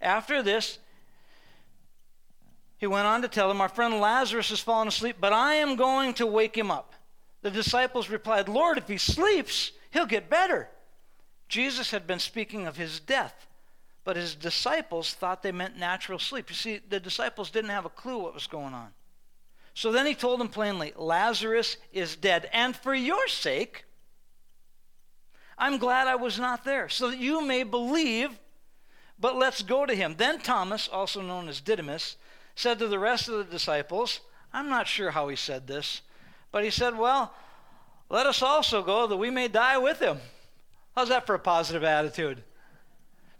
After 0.00 0.42
this, 0.42 0.78
he 2.78 2.86
went 2.86 3.06
on 3.06 3.22
to 3.22 3.28
tell 3.28 3.48
them, 3.48 3.60
Our 3.60 3.68
friend 3.68 4.00
Lazarus 4.00 4.50
has 4.50 4.60
fallen 4.60 4.88
asleep, 4.88 5.16
but 5.20 5.32
I 5.32 5.54
am 5.54 5.76
going 5.76 6.14
to 6.14 6.26
wake 6.26 6.56
him 6.56 6.70
up. 6.70 6.94
The 7.42 7.50
disciples 7.50 8.08
replied, 8.08 8.48
Lord, 8.48 8.78
if 8.78 8.88
he 8.88 8.98
sleeps, 8.98 9.72
he'll 9.90 10.06
get 10.06 10.30
better. 10.30 10.68
Jesus 11.48 11.90
had 11.90 12.06
been 12.06 12.18
speaking 12.18 12.66
of 12.66 12.76
his 12.76 13.00
death, 13.00 13.46
but 14.04 14.16
his 14.16 14.34
disciples 14.34 15.14
thought 15.14 15.42
they 15.42 15.52
meant 15.52 15.78
natural 15.78 16.18
sleep. 16.18 16.50
You 16.50 16.56
see, 16.56 16.80
the 16.88 17.00
disciples 17.00 17.50
didn't 17.50 17.70
have 17.70 17.84
a 17.84 17.90
clue 17.90 18.18
what 18.18 18.34
was 18.34 18.46
going 18.46 18.74
on. 18.74 18.90
So 19.74 19.92
then 19.92 20.06
he 20.06 20.14
told 20.14 20.40
them 20.40 20.48
plainly, 20.48 20.92
Lazarus 20.96 21.76
is 21.92 22.16
dead, 22.16 22.50
and 22.52 22.76
for 22.76 22.94
your 22.94 23.28
sake, 23.28 23.84
I'm 25.58 25.78
glad 25.78 26.06
I 26.06 26.14
was 26.14 26.38
not 26.38 26.64
there, 26.64 26.88
so 26.88 27.10
that 27.10 27.18
you 27.18 27.44
may 27.44 27.64
believe, 27.64 28.38
but 29.18 29.36
let's 29.36 29.62
go 29.62 29.84
to 29.84 29.94
him. 29.94 30.14
Then 30.16 30.38
Thomas, 30.38 30.88
also 30.88 31.20
known 31.20 31.48
as 31.48 31.60
Didymus, 31.60 32.16
said 32.54 32.78
to 32.78 32.86
the 32.86 32.98
rest 32.98 33.28
of 33.28 33.38
the 33.38 33.44
disciples, 33.44 34.20
I'm 34.52 34.68
not 34.68 34.86
sure 34.86 35.10
how 35.10 35.28
he 35.28 35.36
said 35.36 35.66
this, 35.66 36.02
but 36.52 36.64
he 36.64 36.70
said, 36.70 36.96
Well, 36.96 37.34
let 38.08 38.26
us 38.26 38.40
also 38.40 38.82
go 38.82 39.06
that 39.06 39.16
we 39.16 39.30
may 39.30 39.48
die 39.48 39.78
with 39.78 39.98
him. 39.98 40.18
How's 40.94 41.08
that 41.10 41.26
for 41.26 41.34
a 41.34 41.40
positive 41.40 41.84
attitude? 41.84 42.42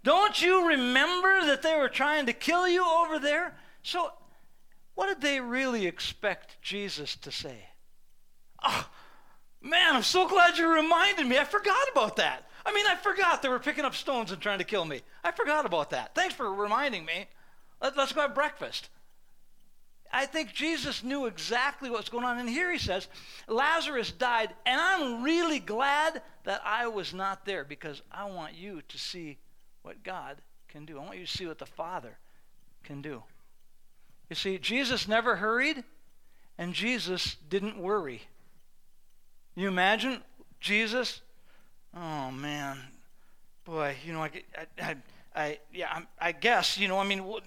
Don't 0.03 0.41
you 0.41 0.67
remember 0.69 1.45
that 1.45 1.61
they 1.61 1.75
were 1.75 1.89
trying 1.89 2.25
to 2.27 2.33
kill 2.33 2.67
you 2.67 2.85
over 2.85 3.19
there? 3.19 3.55
So, 3.83 4.11
what 4.95 5.07
did 5.07 5.21
they 5.21 5.39
really 5.39 5.87
expect 5.87 6.61
Jesus 6.61 7.15
to 7.17 7.31
say? 7.31 7.67
Oh, 8.63 8.87
man, 9.61 9.95
I'm 9.95 10.03
so 10.03 10.27
glad 10.27 10.57
you 10.57 10.67
reminded 10.67 11.27
me. 11.27 11.37
I 11.37 11.43
forgot 11.43 11.87
about 11.91 12.15
that. 12.17 12.47
I 12.65 12.73
mean, 12.73 12.85
I 12.87 12.95
forgot 12.95 13.41
they 13.41 13.49
were 13.49 13.59
picking 13.59 13.85
up 13.85 13.95
stones 13.95 14.31
and 14.31 14.41
trying 14.41 14.59
to 14.59 14.65
kill 14.65 14.85
me. 14.85 15.01
I 15.23 15.31
forgot 15.31 15.65
about 15.65 15.91
that. 15.91 16.13
Thanks 16.15 16.33
for 16.33 16.53
reminding 16.53 17.05
me. 17.05 17.27
Let, 17.81 17.97
us 17.97 18.11
go 18.11 18.21
have 18.21 18.35
breakfast. 18.35 18.89
I 20.11 20.25
think 20.25 20.53
Jesus 20.53 21.03
knew 21.03 21.25
exactly 21.25 21.89
what's 21.89 22.09
going 22.09 22.25
on. 22.25 22.39
And 22.39 22.49
here 22.49 22.71
he 22.71 22.79
says, 22.79 23.07
Lazarus 23.47 24.11
died, 24.11 24.53
and 24.65 24.79
I'm 24.79 25.23
really 25.23 25.59
glad 25.59 26.21
that 26.43 26.61
I 26.65 26.87
was 26.87 27.13
not 27.13 27.45
there 27.45 27.63
because 27.63 28.01
I 28.11 28.25
want 28.25 28.55
you 28.55 28.81
to 28.87 28.97
see 28.97 29.37
what 29.83 30.03
God 30.03 30.37
can 30.67 30.85
do. 30.85 30.97
I 30.97 31.03
want 31.03 31.17
you 31.17 31.25
to 31.25 31.37
see 31.37 31.45
what 31.45 31.59
the 31.59 31.65
Father 31.65 32.17
can 32.83 33.01
do. 33.01 33.23
You 34.29 34.35
see, 34.35 34.57
Jesus 34.57 35.07
never 35.07 35.37
hurried, 35.37 35.83
and 36.57 36.73
Jesus 36.73 37.37
didn't 37.49 37.77
worry. 37.77 38.23
You 39.59 39.67
imagine 39.67 40.21
Jesus? 40.61 41.19
Oh 41.93 42.31
man, 42.31 42.79
boy, 43.65 43.93
you 44.05 44.13
know, 44.13 44.21
I, 44.21 44.31
I, 44.81 44.95
I, 45.35 45.59
yeah, 45.73 45.99
i 46.17 46.31
guess, 46.31 46.77
you 46.77 46.87
know, 46.87 46.97
I 46.97 47.05
mean, 47.05 47.25
what, 47.25 47.43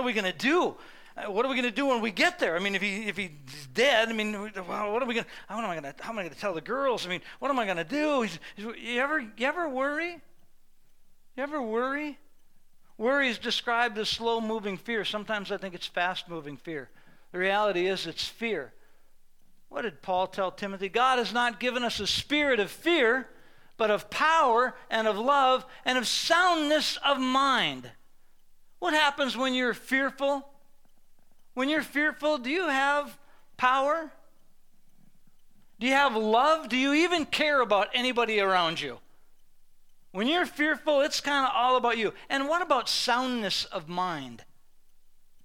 are 0.00 0.02
we 0.02 0.12
going 0.14 0.24
to 0.24 0.36
do? 0.36 0.74
Uh, 1.16 1.30
what 1.30 1.46
are 1.46 1.48
we 1.48 1.54
going 1.54 1.62
to 1.62 1.70
do 1.70 1.86
when 1.86 2.00
we 2.00 2.10
get 2.10 2.40
there? 2.40 2.56
I 2.56 2.58
mean, 2.58 2.74
if 2.74 2.82
he 2.82 3.06
if 3.06 3.16
he's 3.16 3.30
dead, 3.72 4.08
I 4.08 4.14
mean, 4.14 4.32
what 4.32 4.56
are 5.00 5.06
we 5.06 5.14
going? 5.14 5.26
How 5.48 5.60
am 5.60 5.70
I 5.70 5.80
going 5.80 5.94
to 5.94 6.02
how 6.02 6.10
am 6.10 6.18
I 6.18 6.22
going 6.22 6.34
to 6.34 6.40
tell 6.40 6.54
the 6.54 6.60
girls? 6.60 7.06
I 7.06 7.08
mean, 7.08 7.20
what 7.38 7.52
am 7.52 7.58
I 7.60 7.66
going 7.66 7.76
to 7.76 7.84
do? 7.84 8.22
He's, 8.22 8.40
he's, 8.56 8.66
you 8.76 9.00
ever 9.00 9.20
you 9.20 9.46
ever 9.46 9.68
worry? 9.68 10.18
You 11.36 11.42
ever 11.44 11.62
worry? 11.62 12.18
Worry 12.96 13.28
is 13.28 13.38
described 13.38 13.96
as 13.98 14.08
slow 14.08 14.40
moving 14.40 14.76
fear. 14.76 15.04
Sometimes 15.04 15.52
I 15.52 15.56
think 15.56 15.76
it's 15.76 15.86
fast 15.86 16.28
moving 16.28 16.56
fear. 16.56 16.90
The 17.30 17.38
reality 17.38 17.86
is 17.86 18.08
it's 18.08 18.26
fear. 18.26 18.72
What 19.68 19.82
did 19.82 20.02
Paul 20.02 20.26
tell 20.26 20.50
Timothy? 20.50 20.88
God 20.88 21.18
has 21.18 21.32
not 21.32 21.60
given 21.60 21.84
us 21.84 22.00
a 22.00 22.06
spirit 22.06 22.58
of 22.60 22.70
fear, 22.70 23.28
but 23.76 23.90
of 23.90 24.10
power 24.10 24.74
and 24.90 25.06
of 25.06 25.18
love 25.18 25.64
and 25.84 25.98
of 25.98 26.06
soundness 26.06 26.98
of 27.04 27.20
mind. 27.20 27.90
What 28.78 28.94
happens 28.94 29.36
when 29.36 29.54
you're 29.54 29.74
fearful? 29.74 30.48
When 31.54 31.68
you're 31.68 31.82
fearful, 31.82 32.38
do 32.38 32.50
you 32.50 32.68
have 32.68 33.18
power? 33.56 34.10
Do 35.80 35.86
you 35.86 35.92
have 35.92 36.16
love? 36.16 36.68
Do 36.68 36.76
you 36.76 36.92
even 36.92 37.24
care 37.24 37.60
about 37.60 37.88
anybody 37.92 38.40
around 38.40 38.80
you? 38.80 38.98
When 40.12 40.26
you're 40.26 40.46
fearful, 40.46 41.02
it's 41.02 41.20
kind 41.20 41.46
of 41.46 41.52
all 41.54 41.76
about 41.76 41.98
you. 41.98 42.14
And 42.30 42.48
what 42.48 42.62
about 42.62 42.88
soundness 42.88 43.64
of 43.66 43.88
mind? 43.88 44.44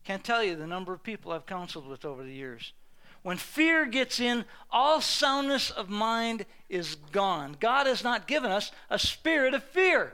Can't 0.03 0.23
tell 0.23 0.43
you 0.43 0.55
the 0.55 0.67
number 0.67 0.93
of 0.93 1.03
people 1.03 1.31
I've 1.31 1.45
counseled 1.45 1.87
with 1.87 2.05
over 2.05 2.23
the 2.23 2.33
years. 2.33 2.73
When 3.23 3.37
fear 3.37 3.85
gets 3.85 4.19
in, 4.19 4.45
all 4.69 5.01
soundness 5.01 5.71
of 5.71 5.89
mind 5.89 6.45
is 6.69 6.95
gone. 7.11 7.55
God 7.59 7.87
has 7.87 8.03
not 8.03 8.27
given 8.27 8.51
us 8.51 8.71
a 8.89 8.99
spirit 8.99 9.53
of 9.53 9.63
fear. 9.63 10.13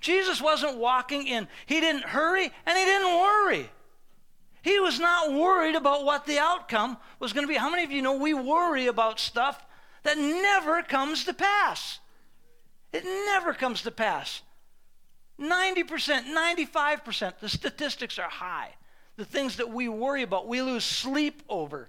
Jesus 0.00 0.40
wasn't 0.40 0.78
walking 0.78 1.26
in, 1.26 1.48
he 1.66 1.80
didn't 1.80 2.04
hurry 2.04 2.44
and 2.64 2.78
he 2.78 2.84
didn't 2.84 3.18
worry. 3.18 3.70
He 4.62 4.78
was 4.78 5.00
not 5.00 5.32
worried 5.32 5.74
about 5.74 6.04
what 6.04 6.26
the 6.26 6.38
outcome 6.38 6.98
was 7.18 7.32
going 7.32 7.46
to 7.46 7.52
be. 7.52 7.58
How 7.58 7.70
many 7.70 7.84
of 7.84 7.90
you 7.90 8.02
know 8.02 8.14
we 8.14 8.34
worry 8.34 8.86
about 8.86 9.18
stuff 9.18 9.64
that 10.04 10.18
never 10.18 10.82
comes 10.82 11.24
to 11.24 11.34
pass? 11.34 11.98
It 12.92 13.04
never 13.04 13.52
comes 13.52 13.82
to 13.82 13.90
pass. 13.90 14.42
90%, 15.40 16.34
95%, 16.34 17.38
the 17.40 17.48
statistics 17.48 18.18
are 18.18 18.28
high. 18.28 18.70
The 19.16 19.24
things 19.24 19.56
that 19.56 19.70
we 19.70 19.88
worry 19.88 20.22
about, 20.22 20.48
we 20.48 20.62
lose 20.62 20.84
sleep 20.84 21.42
over. 21.48 21.88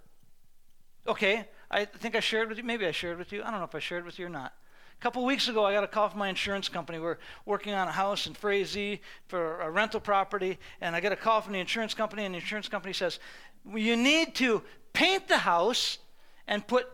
Okay, 1.09 1.47
I 1.71 1.85
think 1.85 2.15
I 2.15 2.19
shared 2.19 2.49
with 2.49 2.59
you, 2.59 2.63
maybe 2.63 2.85
I 2.85 2.91
shared 2.91 3.17
with 3.17 3.31
you. 3.31 3.41
I 3.41 3.49
don't 3.49 3.57
know 3.57 3.65
if 3.65 3.73
I 3.73 3.79
shared 3.79 4.05
with 4.05 4.19
you 4.19 4.27
or 4.27 4.29
not. 4.29 4.53
A 4.93 5.01
couple 5.01 5.25
weeks 5.25 5.47
ago, 5.47 5.65
I 5.65 5.73
got 5.73 5.83
a 5.83 5.87
call 5.87 6.07
from 6.07 6.19
my 6.19 6.29
insurance 6.29 6.69
company. 6.69 6.99
We're 6.99 7.17
working 7.47 7.73
on 7.73 7.87
a 7.87 7.91
house 7.91 8.27
in 8.27 8.35
Frazee 8.35 9.01
for 9.27 9.59
a 9.59 9.71
rental 9.71 9.99
property, 9.99 10.59
and 10.81 10.95
I 10.95 10.99
get 10.99 11.11
a 11.11 11.15
call 11.15 11.41
from 11.41 11.53
the 11.53 11.59
insurance 11.59 11.95
company, 11.95 12.25
and 12.25 12.35
the 12.35 12.37
insurance 12.37 12.69
company 12.69 12.93
says, 12.93 13.17
You 13.73 13.97
need 13.97 14.35
to 14.35 14.61
paint 14.93 15.27
the 15.27 15.39
house 15.39 15.97
and 16.47 16.67
put 16.67 16.87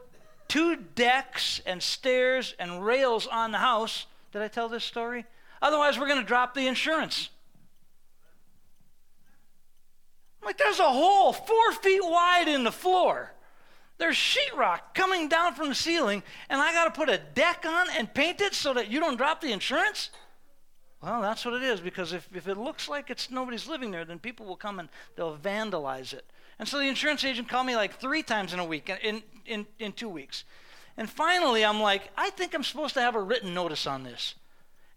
two 0.48 0.78
decks 0.78 1.60
and 1.66 1.84
stairs 1.84 2.56
and 2.58 2.86
rails 2.86 3.28
on 3.28 3.52
the 3.52 3.58
house. 3.58 4.06
Did 4.32 4.42
I 4.42 4.48
tell 4.48 4.70
this 4.70 4.86
story? 4.86 5.26
Otherwise, 5.62 6.00
we're 6.00 6.08
going 6.08 6.22
to 6.22 6.26
drop 6.26 6.54
the 6.54 6.68
insurance. 6.68 7.32
I'm 10.42 10.46
like, 10.46 10.58
there's 10.58 10.80
a 10.80 10.84
hole 10.84 11.34
four 11.34 11.74
feet 11.82 12.02
wide 12.02 12.48
in 12.48 12.64
the 12.64 12.72
floor. 12.72 13.35
There's 13.98 14.18
sheetrock 14.18 14.80
coming 14.94 15.30
down 15.30 15.54
from 15.54 15.70
the 15.70 15.76
ceiling, 15.76 16.22
and 16.50 16.62
I 16.62 16.74
got 16.74 16.86
to 16.86 16.92
put 16.92 17.10
a 17.10 17.18
deck 17.18 17.66
on 17.66 17.88
and 17.98 18.14
paint 18.14 18.42
it 18.42 18.54
so 18.54 18.74
that 18.74 18.90
you 18.90 19.00
don't 19.00 19.18
drop 19.18 19.42
the 19.42 19.52
insurance? 19.52 20.10
Well, 21.02 21.22
that's 21.22 21.46
what 21.46 21.54
it 21.54 21.64
is, 21.64 21.80
because 21.80 22.14
if, 22.14 22.28
if 22.34 22.48
it 22.48 22.58
looks 22.58 22.90
like 22.90 23.10
it's 23.10 23.30
nobody's 23.30 23.68
living 23.68 23.92
there, 23.92 24.06
then 24.06 24.20
people 24.20 24.46
will 24.46 24.56
come 24.56 24.80
and 24.80 24.90
they'll 25.16 25.38
vandalize 25.38 26.14
it. 26.14 26.26
And 26.58 26.68
so 26.68 26.80
the 26.80 26.88
insurance 26.88 27.24
agent 27.24 27.48
called 27.48 27.68
me 27.68 27.76
like 27.76 28.00
three 28.00 28.24
times 28.24 28.54
in 28.54 28.60
a 28.60 28.66
week, 28.66 28.90
in, 29.04 29.22
in, 29.46 29.66
in 29.80 29.92
two 29.92 30.10
weeks. 30.10 30.44
And 30.98 31.10
finally, 31.10 31.64
I'm 31.64 31.82
like, 31.82 32.10
I 32.18 32.30
think 32.32 32.54
I'm 32.54 32.64
supposed 32.64 32.94
to 32.96 33.02
have 33.02 33.16
a 33.16 33.22
written 33.22 33.54
notice 33.54 33.86
on 33.86 34.04
this. 34.04 34.36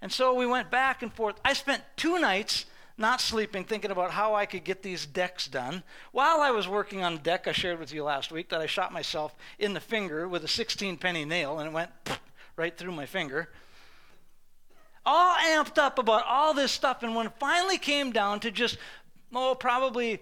And 0.00 0.12
so 0.12 0.34
we 0.34 0.46
went 0.46 0.70
back 0.70 1.02
and 1.02 1.12
forth. 1.12 1.36
I 1.44 1.52
spent 1.52 1.82
two 1.96 2.20
nights 2.20 2.66
not 2.98 3.20
sleeping, 3.20 3.64
thinking 3.64 3.90
about 3.90 4.10
how 4.10 4.34
I 4.34 4.44
could 4.44 4.64
get 4.64 4.82
these 4.82 5.06
decks 5.06 5.46
done. 5.46 5.84
While 6.12 6.40
I 6.40 6.50
was 6.50 6.66
working 6.66 7.04
on 7.04 7.14
a 7.14 7.18
deck, 7.18 7.46
I 7.46 7.52
shared 7.52 7.78
with 7.78 7.92
you 7.92 8.02
last 8.02 8.32
week 8.32 8.48
that 8.48 8.60
I 8.60 8.66
shot 8.66 8.92
myself 8.92 9.36
in 9.58 9.72
the 9.72 9.80
finger 9.80 10.28
with 10.28 10.44
a 10.44 10.48
16 10.48 10.96
penny 10.96 11.24
nail, 11.24 11.60
and 11.60 11.68
it 11.68 11.72
went 11.72 11.90
right 12.56 12.76
through 12.76 12.92
my 12.92 13.06
finger. 13.06 13.48
All 15.06 15.36
amped 15.36 15.78
up 15.78 15.98
about 15.98 16.26
all 16.26 16.52
this 16.52 16.72
stuff, 16.72 17.02
and 17.02 17.14
when 17.14 17.26
it 17.26 17.32
finally 17.38 17.78
came 17.78 18.10
down 18.10 18.40
to 18.40 18.50
just, 18.50 18.76
oh, 19.32 19.54
probably 19.54 20.20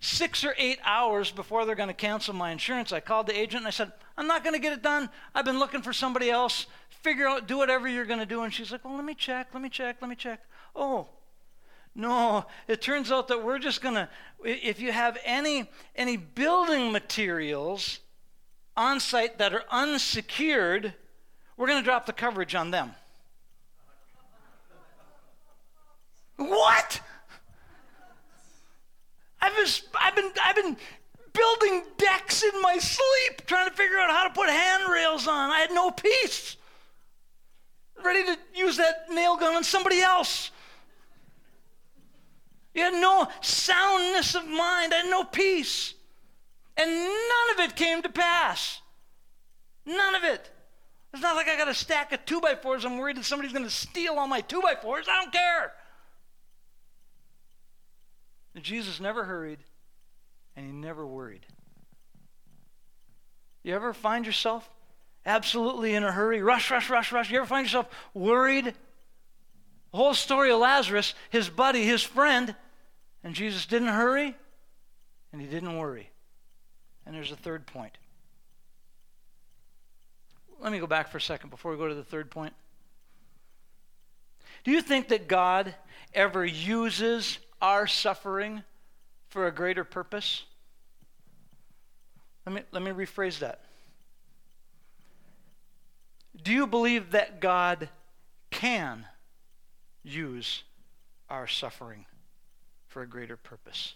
six 0.00 0.44
or 0.44 0.54
eight 0.58 0.78
hours 0.84 1.30
before 1.30 1.64
they're 1.64 1.74
going 1.74 1.88
to 1.88 1.94
cancel 1.94 2.34
my 2.34 2.50
insurance, 2.50 2.92
I 2.92 3.00
called 3.00 3.26
the 3.26 3.38
agent 3.38 3.62
and 3.62 3.66
I 3.66 3.70
said, 3.70 3.92
I'm 4.16 4.26
not 4.26 4.44
going 4.44 4.54
to 4.54 4.60
get 4.60 4.72
it 4.72 4.82
done. 4.82 5.08
I've 5.34 5.44
been 5.44 5.58
looking 5.58 5.82
for 5.82 5.92
somebody 5.92 6.30
else. 6.30 6.66
Figure 6.90 7.26
out, 7.26 7.48
do 7.48 7.56
whatever 7.56 7.88
you're 7.88 8.04
going 8.04 8.20
to 8.20 8.26
do. 8.26 8.42
And 8.42 8.52
she's 8.52 8.70
like, 8.70 8.84
Well, 8.84 8.94
let 8.94 9.04
me 9.04 9.14
check, 9.14 9.48
let 9.52 9.62
me 9.62 9.68
check, 9.68 9.96
let 10.00 10.08
me 10.08 10.16
check. 10.16 10.40
Oh, 10.76 11.08
no, 11.94 12.46
it 12.68 12.80
turns 12.80 13.10
out 13.10 13.28
that 13.28 13.44
we're 13.44 13.58
just 13.58 13.82
going 13.82 13.94
to, 13.94 14.08
if 14.44 14.80
you 14.80 14.92
have 14.92 15.18
any, 15.24 15.68
any 15.96 16.16
building 16.16 16.92
materials 16.92 18.00
on 18.76 19.00
site 19.00 19.38
that 19.38 19.52
are 19.52 19.64
unsecured, 19.70 20.94
we're 21.56 21.66
going 21.66 21.80
to 21.80 21.84
drop 21.84 22.06
the 22.06 22.12
coverage 22.12 22.54
on 22.54 22.70
them. 22.70 22.94
what? 26.36 27.00
I've 29.42 29.54
been, 29.54 29.66
I've 30.00 30.16
been, 30.16 30.30
I've 30.44 30.56
been 30.56 30.76
building 31.32 31.82
decks 31.96 32.42
in 32.42 32.62
my 32.62 32.78
sleep, 32.78 33.46
trying 33.46 33.68
to 33.68 33.74
figure 33.74 33.98
out 33.98 34.10
how 34.10 34.26
to 34.26 34.34
put 34.34 34.48
handrails 34.48 35.26
on. 35.26 35.50
I 35.50 35.60
had 35.60 35.70
no 35.70 35.90
peace. 35.90 36.56
Ready 38.02 38.24
to 38.24 38.38
use 38.54 38.76
that 38.78 39.06
nail 39.10 39.36
gun 39.36 39.54
on 39.54 39.64
somebody 39.64 40.00
else. 40.00 40.50
You 42.74 42.82
had 42.82 42.94
no 42.94 43.28
soundness 43.40 44.34
of 44.34 44.46
mind, 44.46 44.94
I 44.94 44.98
had 45.02 45.10
no 45.10 45.24
peace. 45.24 45.94
And 46.76 46.90
none 46.90 47.54
of 47.54 47.60
it 47.60 47.76
came 47.76 48.02
to 48.02 48.08
pass. 48.08 48.80
None 49.84 50.14
of 50.14 50.24
it. 50.24 50.50
It's 51.12 51.22
not 51.22 51.34
like 51.34 51.48
I 51.48 51.56
got 51.56 51.68
a 51.68 51.74
stack 51.74 52.12
of 52.12 52.24
two 52.24 52.40
by 52.40 52.54
fours. 52.54 52.84
I'm 52.84 52.98
worried 52.98 53.16
that 53.16 53.24
somebody's 53.24 53.52
going 53.52 53.64
to 53.64 53.70
steal 53.70 54.14
all 54.14 54.28
my 54.28 54.40
two 54.40 54.62
by 54.62 54.76
fours. 54.80 55.06
I 55.08 55.20
don't 55.20 55.32
care. 55.32 55.72
And 58.54 58.64
Jesus 58.64 59.00
never 59.00 59.24
hurried 59.24 59.58
and 60.56 60.66
he 60.66 60.72
never 60.72 61.06
worried. 61.06 61.46
You 63.62 63.74
ever 63.74 63.92
find 63.92 64.24
yourself 64.24 64.70
absolutely 65.26 65.94
in 65.94 66.04
a 66.04 66.12
hurry? 66.12 66.42
Rush, 66.42 66.70
rush, 66.70 66.88
rush, 66.88 67.12
rush. 67.12 67.30
You 67.30 67.38
ever 67.38 67.46
find 67.46 67.66
yourself 67.66 67.88
worried? 68.14 68.74
The 69.90 69.96
whole 69.96 70.14
story 70.14 70.52
of 70.52 70.60
Lazarus, 70.60 71.14
his 71.30 71.48
buddy, 71.48 71.84
his 71.84 72.02
friend, 72.02 72.54
and 73.24 73.34
Jesus 73.34 73.66
didn't 73.66 73.88
hurry 73.88 74.36
and 75.32 75.40
he 75.40 75.46
didn't 75.46 75.76
worry. 75.76 76.10
And 77.06 77.14
there's 77.14 77.32
a 77.32 77.36
third 77.36 77.66
point. 77.66 77.96
Let 80.60 80.72
me 80.72 80.78
go 80.78 80.86
back 80.86 81.08
for 81.08 81.18
a 81.18 81.20
second 81.20 81.50
before 81.50 81.72
we 81.72 81.78
go 81.78 81.88
to 81.88 81.94
the 81.94 82.04
third 82.04 82.30
point. 82.30 82.52
Do 84.62 84.70
you 84.70 84.82
think 84.82 85.08
that 85.08 85.26
God 85.26 85.74
ever 86.12 86.44
uses 86.44 87.38
our 87.62 87.86
suffering 87.86 88.62
for 89.28 89.46
a 89.46 89.52
greater 89.52 89.84
purpose? 89.84 90.44
Let 92.46 92.54
me, 92.54 92.62
let 92.72 92.82
me 92.82 92.90
rephrase 92.90 93.38
that. 93.38 93.60
Do 96.42 96.52
you 96.52 96.66
believe 96.66 97.12
that 97.12 97.40
God 97.40 97.88
can 98.50 99.06
use 100.02 100.64
our 101.28 101.46
suffering 101.46 102.06
for 102.88 103.02
a 103.02 103.06
greater 103.06 103.36
purpose? 103.36 103.94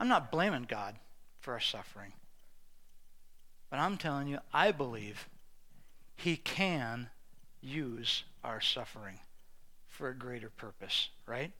I'm 0.00 0.08
not 0.08 0.30
blaming 0.30 0.66
God 0.68 0.96
for 1.40 1.52
our 1.52 1.60
suffering. 1.60 2.12
But 3.70 3.80
I'm 3.80 3.96
telling 3.96 4.28
you, 4.28 4.38
I 4.52 4.72
believe 4.72 5.28
He 6.16 6.36
can 6.36 7.10
use 7.60 8.24
our 8.44 8.60
suffering 8.60 9.18
for 9.86 10.08
a 10.08 10.14
greater 10.14 10.48
purpose, 10.48 11.08
right? 11.26 11.52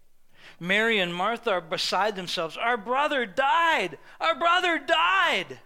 Mary 0.61 0.99
and 0.99 1.15
Martha 1.15 1.51
are 1.51 1.61
beside 1.61 2.17
themselves. 2.17 2.57
Our 2.57 2.77
brother 2.77 3.27
died. 3.27 3.99
Our 4.21 4.39
brother 4.39 4.79
died. 4.79 5.59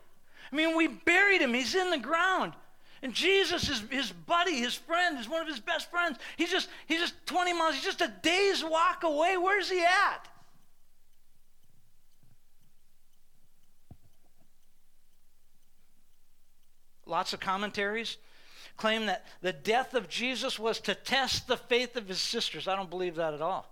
I 0.50 0.56
mean, 0.56 0.76
we 0.76 0.88
buried 0.88 1.40
him. 1.40 1.54
He's 1.54 1.74
in 1.74 1.90
the 1.90 1.98
ground. 1.98 2.54
And 3.02 3.12
Jesus 3.12 3.68
is 3.68 3.82
his 3.90 4.12
buddy, 4.12 4.58
his 4.58 4.74
friend, 4.74 5.18
is 5.18 5.28
one 5.28 5.42
of 5.42 5.48
his 5.48 5.58
best 5.58 5.90
friends. 5.90 6.18
He's 6.36 6.50
just, 6.50 6.68
he's 6.86 7.00
just 7.00 7.14
20 7.26 7.52
miles, 7.52 7.74
he's 7.74 7.84
just 7.84 8.00
a 8.00 8.12
day's 8.22 8.64
walk 8.64 9.02
away. 9.02 9.36
Where's 9.36 9.68
he 9.68 9.82
at? 9.82 10.28
Lots 17.06 17.32
of 17.32 17.40
commentaries 17.40 18.18
claim 18.76 19.06
that 19.06 19.26
the 19.42 19.52
death 19.52 19.94
of 19.94 20.08
Jesus 20.08 20.58
was 20.58 20.80
to 20.80 20.94
test 20.94 21.46
the 21.46 21.56
faith 21.56 21.96
of 21.96 22.08
his 22.08 22.20
sisters. 22.20 22.66
I 22.66 22.76
don't 22.76 22.88
believe 22.88 23.16
that 23.16 23.34
at 23.34 23.42
all. 23.42 23.68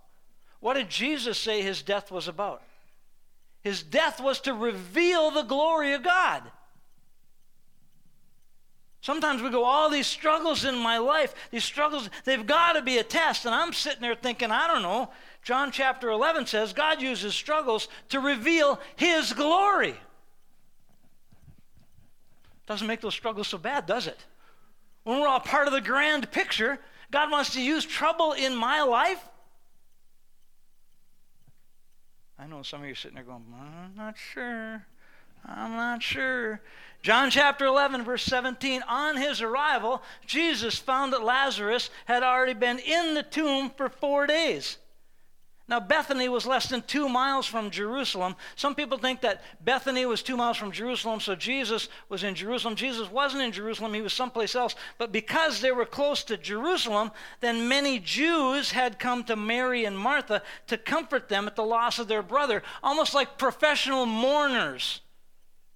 What 0.59 0.75
did 0.75 0.89
Jesus 0.89 1.37
say 1.37 1.61
his 1.61 1.81
death 1.81 2.11
was 2.11 2.27
about? 2.27 2.61
His 3.63 3.81
death 3.81 4.19
was 4.19 4.39
to 4.41 4.53
reveal 4.53 5.31
the 5.31 5.43
glory 5.43 5.93
of 5.93 6.03
God. 6.03 6.43
Sometimes 9.01 9.41
we 9.41 9.49
go, 9.49 9.63
all 9.63 9.89
these 9.89 10.05
struggles 10.05 10.63
in 10.63 10.77
my 10.77 10.99
life, 10.99 11.33
these 11.49 11.63
struggles, 11.63 12.07
they've 12.23 12.45
got 12.45 12.73
to 12.73 12.83
be 12.83 12.99
a 12.99 13.03
test. 13.03 13.45
And 13.45 13.55
I'm 13.55 13.73
sitting 13.73 14.01
there 14.01 14.13
thinking, 14.13 14.51
I 14.51 14.67
don't 14.67 14.83
know. 14.83 15.09
John 15.41 15.71
chapter 15.71 16.11
11 16.11 16.45
says 16.45 16.71
God 16.71 17.01
uses 17.01 17.33
struggles 17.33 17.87
to 18.09 18.19
reveal 18.19 18.79
his 18.95 19.33
glory. 19.33 19.95
Doesn't 22.67 22.85
make 22.85 23.01
those 23.01 23.15
struggles 23.15 23.47
so 23.47 23.57
bad, 23.57 23.87
does 23.87 24.05
it? 24.05 24.23
When 25.03 25.19
we're 25.19 25.27
all 25.27 25.39
part 25.39 25.67
of 25.67 25.73
the 25.73 25.81
grand 25.81 26.31
picture, 26.31 26.79
God 27.09 27.31
wants 27.31 27.53
to 27.53 27.61
use 27.61 27.83
trouble 27.83 28.33
in 28.33 28.55
my 28.55 28.83
life. 28.83 29.27
I 32.37 32.45
know 32.45 32.61
some 32.61 32.81
of 32.81 32.85
you 32.85 32.93
are 32.93 32.95
sitting 32.95 33.15
there 33.15 33.23
going, 33.23 33.43
I'm 33.59 33.95
not 33.95 34.15
sure. 34.15 34.85
I'm 35.45 35.75
not 35.75 36.03
sure. 36.03 36.61
John 37.01 37.31
chapter 37.31 37.65
11, 37.65 38.03
verse 38.03 38.23
17. 38.23 38.83
On 38.87 39.17
his 39.17 39.41
arrival, 39.41 40.03
Jesus 40.25 40.77
found 40.77 41.13
that 41.13 41.23
Lazarus 41.23 41.89
had 42.05 42.21
already 42.21 42.53
been 42.53 42.79
in 42.79 43.15
the 43.15 43.23
tomb 43.23 43.71
for 43.75 43.89
four 43.89 44.27
days. 44.27 44.77
Now, 45.67 45.79
Bethany 45.79 46.27
was 46.27 46.45
less 46.45 46.67
than 46.67 46.81
two 46.81 47.07
miles 47.07 47.47
from 47.47 47.71
Jerusalem. 47.71 48.35
Some 48.57 48.75
people 48.75 48.97
think 48.97 49.21
that 49.21 49.41
Bethany 49.63 50.05
was 50.05 50.21
two 50.21 50.35
miles 50.35 50.57
from 50.57 50.73
Jerusalem, 50.73 51.21
so 51.21 51.33
Jesus 51.33 51.87
was 52.09 52.23
in 52.23 52.35
Jerusalem. 52.35 52.75
Jesus 52.75 53.09
wasn't 53.09 53.43
in 53.43 53.53
Jerusalem, 53.53 53.93
he 53.93 54.01
was 54.01 54.11
someplace 54.11 54.53
else. 54.53 54.75
But 54.97 55.13
because 55.13 55.61
they 55.61 55.71
were 55.71 55.85
close 55.85 56.25
to 56.25 56.35
Jerusalem, 56.35 57.11
then 57.39 57.69
many 57.69 57.99
Jews 57.99 58.71
had 58.71 58.99
come 58.99 59.23
to 59.23 59.37
Mary 59.37 59.85
and 59.85 59.97
Martha 59.97 60.43
to 60.67 60.77
comfort 60.77 61.29
them 61.29 61.47
at 61.47 61.55
the 61.55 61.63
loss 61.63 61.99
of 61.99 62.09
their 62.09 62.23
brother, 62.23 62.63
almost 62.83 63.15
like 63.15 63.37
professional 63.37 64.05
mourners. 64.05 64.99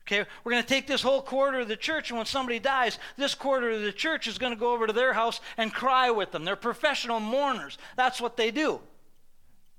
Okay, 0.08 0.24
we're 0.44 0.52
going 0.52 0.62
to 0.62 0.70
take 0.70 0.86
this 0.86 1.02
whole 1.02 1.22
quarter 1.22 1.62
of 1.62 1.68
the 1.68 1.76
church, 1.76 2.12
and 2.12 2.18
when 2.18 2.28
somebody 2.28 2.60
dies, 2.60 3.00
this 3.18 3.34
quarter 3.34 3.72
of 3.72 3.82
the 3.82 3.92
church 3.92 4.28
is 4.28 4.38
going 4.38 4.54
to 4.54 4.60
go 4.60 4.72
over 4.72 4.86
to 4.86 4.94
their 4.94 5.14
house 5.14 5.42
and 5.58 5.74
cry 5.74 6.12
with 6.12 6.32
them. 6.32 6.46
They're 6.46 6.56
professional 6.56 7.20
mourners. 7.20 7.80
That's 7.96 8.22
what 8.22 8.38
they 8.38 8.52
do. 8.52 8.80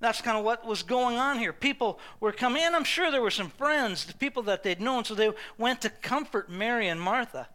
That's 0.00 0.20
kind 0.20 0.36
of 0.36 0.44
what 0.44 0.66
was 0.66 0.82
going 0.82 1.16
on 1.16 1.38
here. 1.38 1.52
People 1.52 2.00
were 2.18 2.32
coming 2.32 2.62
in. 2.62 2.74
I'm 2.74 2.82
sure 2.82 3.12
there 3.12 3.22
were 3.22 3.30
some 3.30 3.50
friends, 3.50 4.04
the 4.04 4.14
people 4.14 4.42
that 4.44 4.64
they'd 4.64 4.80
known, 4.80 5.04
so 5.04 5.14
they 5.14 5.30
went 5.58 5.80
to 5.82 5.90
comfort 5.90 6.50
Mary 6.50 6.88
and 6.88 7.00
Martha. 7.00 7.48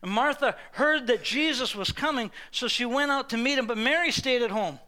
And 0.00 0.10
Martha 0.10 0.54
heard 0.72 1.08
that 1.08 1.24
Jesus 1.24 1.74
was 1.74 1.90
coming, 1.90 2.30
so 2.52 2.68
she 2.68 2.84
went 2.84 3.10
out 3.10 3.30
to 3.30 3.36
meet 3.36 3.58
him, 3.58 3.66
but 3.66 3.78
Mary 3.78 4.12
stayed 4.12 4.42
at 4.42 4.50
home. 4.52 4.78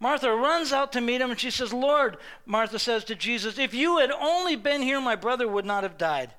Martha 0.00 0.34
runs 0.34 0.72
out 0.72 0.92
to 0.92 1.00
meet 1.00 1.20
him 1.20 1.30
and 1.30 1.38
she 1.38 1.50
says, 1.50 1.72
Lord, 1.72 2.16
Martha 2.44 2.78
says 2.78 3.04
to 3.04 3.14
Jesus, 3.14 3.56
if 3.56 3.72
you 3.72 3.98
had 3.98 4.10
only 4.10 4.56
been 4.56 4.82
here, 4.82 5.00
my 5.00 5.16
brother 5.16 5.46
would 5.48 5.64
not 5.64 5.84
have 5.84 5.96
died. 5.96 6.32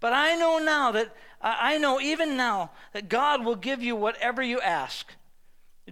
But 0.00 0.12
I 0.12 0.36
know 0.36 0.58
now 0.58 0.92
that, 0.92 1.14
I 1.40 1.78
know 1.78 2.00
even 2.00 2.36
now 2.36 2.70
that 2.92 3.08
God 3.08 3.44
will 3.44 3.56
give 3.56 3.82
you 3.82 3.96
whatever 3.96 4.42
you 4.42 4.60
ask. 4.60 5.12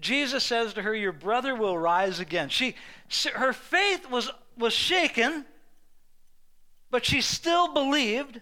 Jesus 0.00 0.44
says 0.44 0.74
to 0.74 0.82
her, 0.82 0.94
Your 0.94 1.12
brother 1.12 1.54
will 1.54 1.78
rise 1.78 2.20
again. 2.20 2.48
She, 2.48 2.74
her 3.34 3.52
faith 3.52 4.10
was, 4.10 4.30
was 4.56 4.72
shaken, 4.72 5.44
but 6.90 7.04
she 7.04 7.20
still 7.20 7.72
believed. 7.72 8.40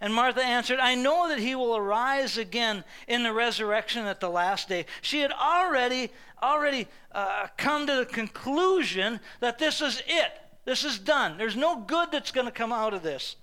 And 0.00 0.12
Martha 0.12 0.44
answered, 0.44 0.78
I 0.78 0.94
know 0.94 1.28
that 1.28 1.38
he 1.38 1.54
will 1.54 1.76
arise 1.76 2.36
again 2.36 2.84
in 3.08 3.22
the 3.22 3.32
resurrection 3.32 4.04
at 4.04 4.20
the 4.20 4.28
last 4.28 4.68
day. 4.68 4.84
She 5.00 5.20
had 5.20 5.32
already, 5.32 6.10
already 6.42 6.86
uh, 7.12 7.46
come 7.56 7.86
to 7.86 7.94
the 7.94 8.04
conclusion 8.04 9.20
that 9.40 9.58
this 9.58 9.80
is 9.80 10.02
it. 10.06 10.32
This 10.66 10.84
is 10.84 10.98
done. 10.98 11.38
There's 11.38 11.56
no 11.56 11.80
good 11.80 12.08
that's 12.12 12.32
going 12.32 12.46
to 12.46 12.52
come 12.52 12.72
out 12.72 12.92
of 12.92 13.02
this. 13.02 13.36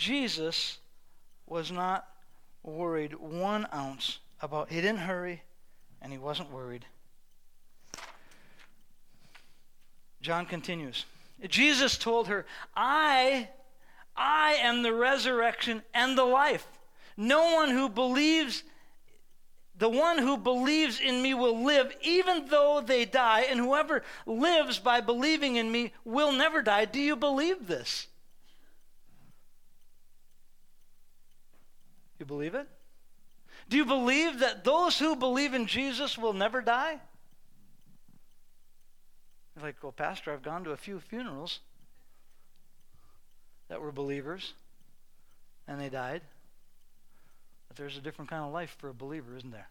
Jesus 0.00 0.78
was 1.46 1.70
not 1.70 2.08
worried 2.62 3.12
one 3.12 3.66
ounce 3.74 4.18
about, 4.40 4.70
he 4.70 4.80
didn't 4.80 5.00
hurry 5.00 5.42
and 6.00 6.10
he 6.10 6.16
wasn't 6.16 6.50
worried. 6.50 6.86
John 10.22 10.46
continues. 10.46 11.04
Jesus 11.46 11.98
told 11.98 12.28
her, 12.28 12.46
I, 12.74 13.50
I 14.16 14.54
am 14.54 14.82
the 14.82 14.94
resurrection 14.94 15.82
and 15.92 16.16
the 16.16 16.24
life. 16.24 16.66
No 17.18 17.52
one 17.52 17.68
who 17.68 17.90
believes, 17.90 18.64
the 19.76 19.90
one 19.90 20.16
who 20.16 20.38
believes 20.38 20.98
in 20.98 21.20
me 21.20 21.34
will 21.34 21.62
live 21.62 21.94
even 22.00 22.46
though 22.48 22.82
they 22.84 23.04
die, 23.04 23.42
and 23.42 23.60
whoever 23.60 24.02
lives 24.24 24.78
by 24.78 25.02
believing 25.02 25.56
in 25.56 25.70
me 25.70 25.92
will 26.06 26.32
never 26.32 26.62
die. 26.62 26.86
Do 26.86 27.00
you 27.00 27.16
believe 27.16 27.66
this? 27.66 28.06
You 32.20 32.26
believe 32.26 32.54
it? 32.54 32.68
Do 33.68 33.78
you 33.78 33.86
believe 33.86 34.40
that 34.40 34.62
those 34.62 34.98
who 34.98 35.16
believe 35.16 35.54
in 35.54 35.66
Jesus 35.66 36.18
will 36.18 36.34
never 36.34 36.60
die? 36.60 37.00
You're 39.56 39.64
like, 39.64 39.82
well, 39.82 39.92
Pastor, 39.92 40.32
I've 40.32 40.42
gone 40.42 40.62
to 40.64 40.70
a 40.70 40.76
few 40.76 41.00
funerals 41.00 41.60
that 43.68 43.80
were 43.80 43.90
believers 43.90 44.52
and 45.66 45.80
they 45.80 45.88
died. 45.88 46.20
But 47.68 47.76
there's 47.76 47.96
a 47.96 48.00
different 48.00 48.30
kind 48.30 48.44
of 48.44 48.52
life 48.52 48.76
for 48.78 48.88
a 48.88 48.94
believer, 48.94 49.36
isn't 49.36 49.50
there? 49.50 49.68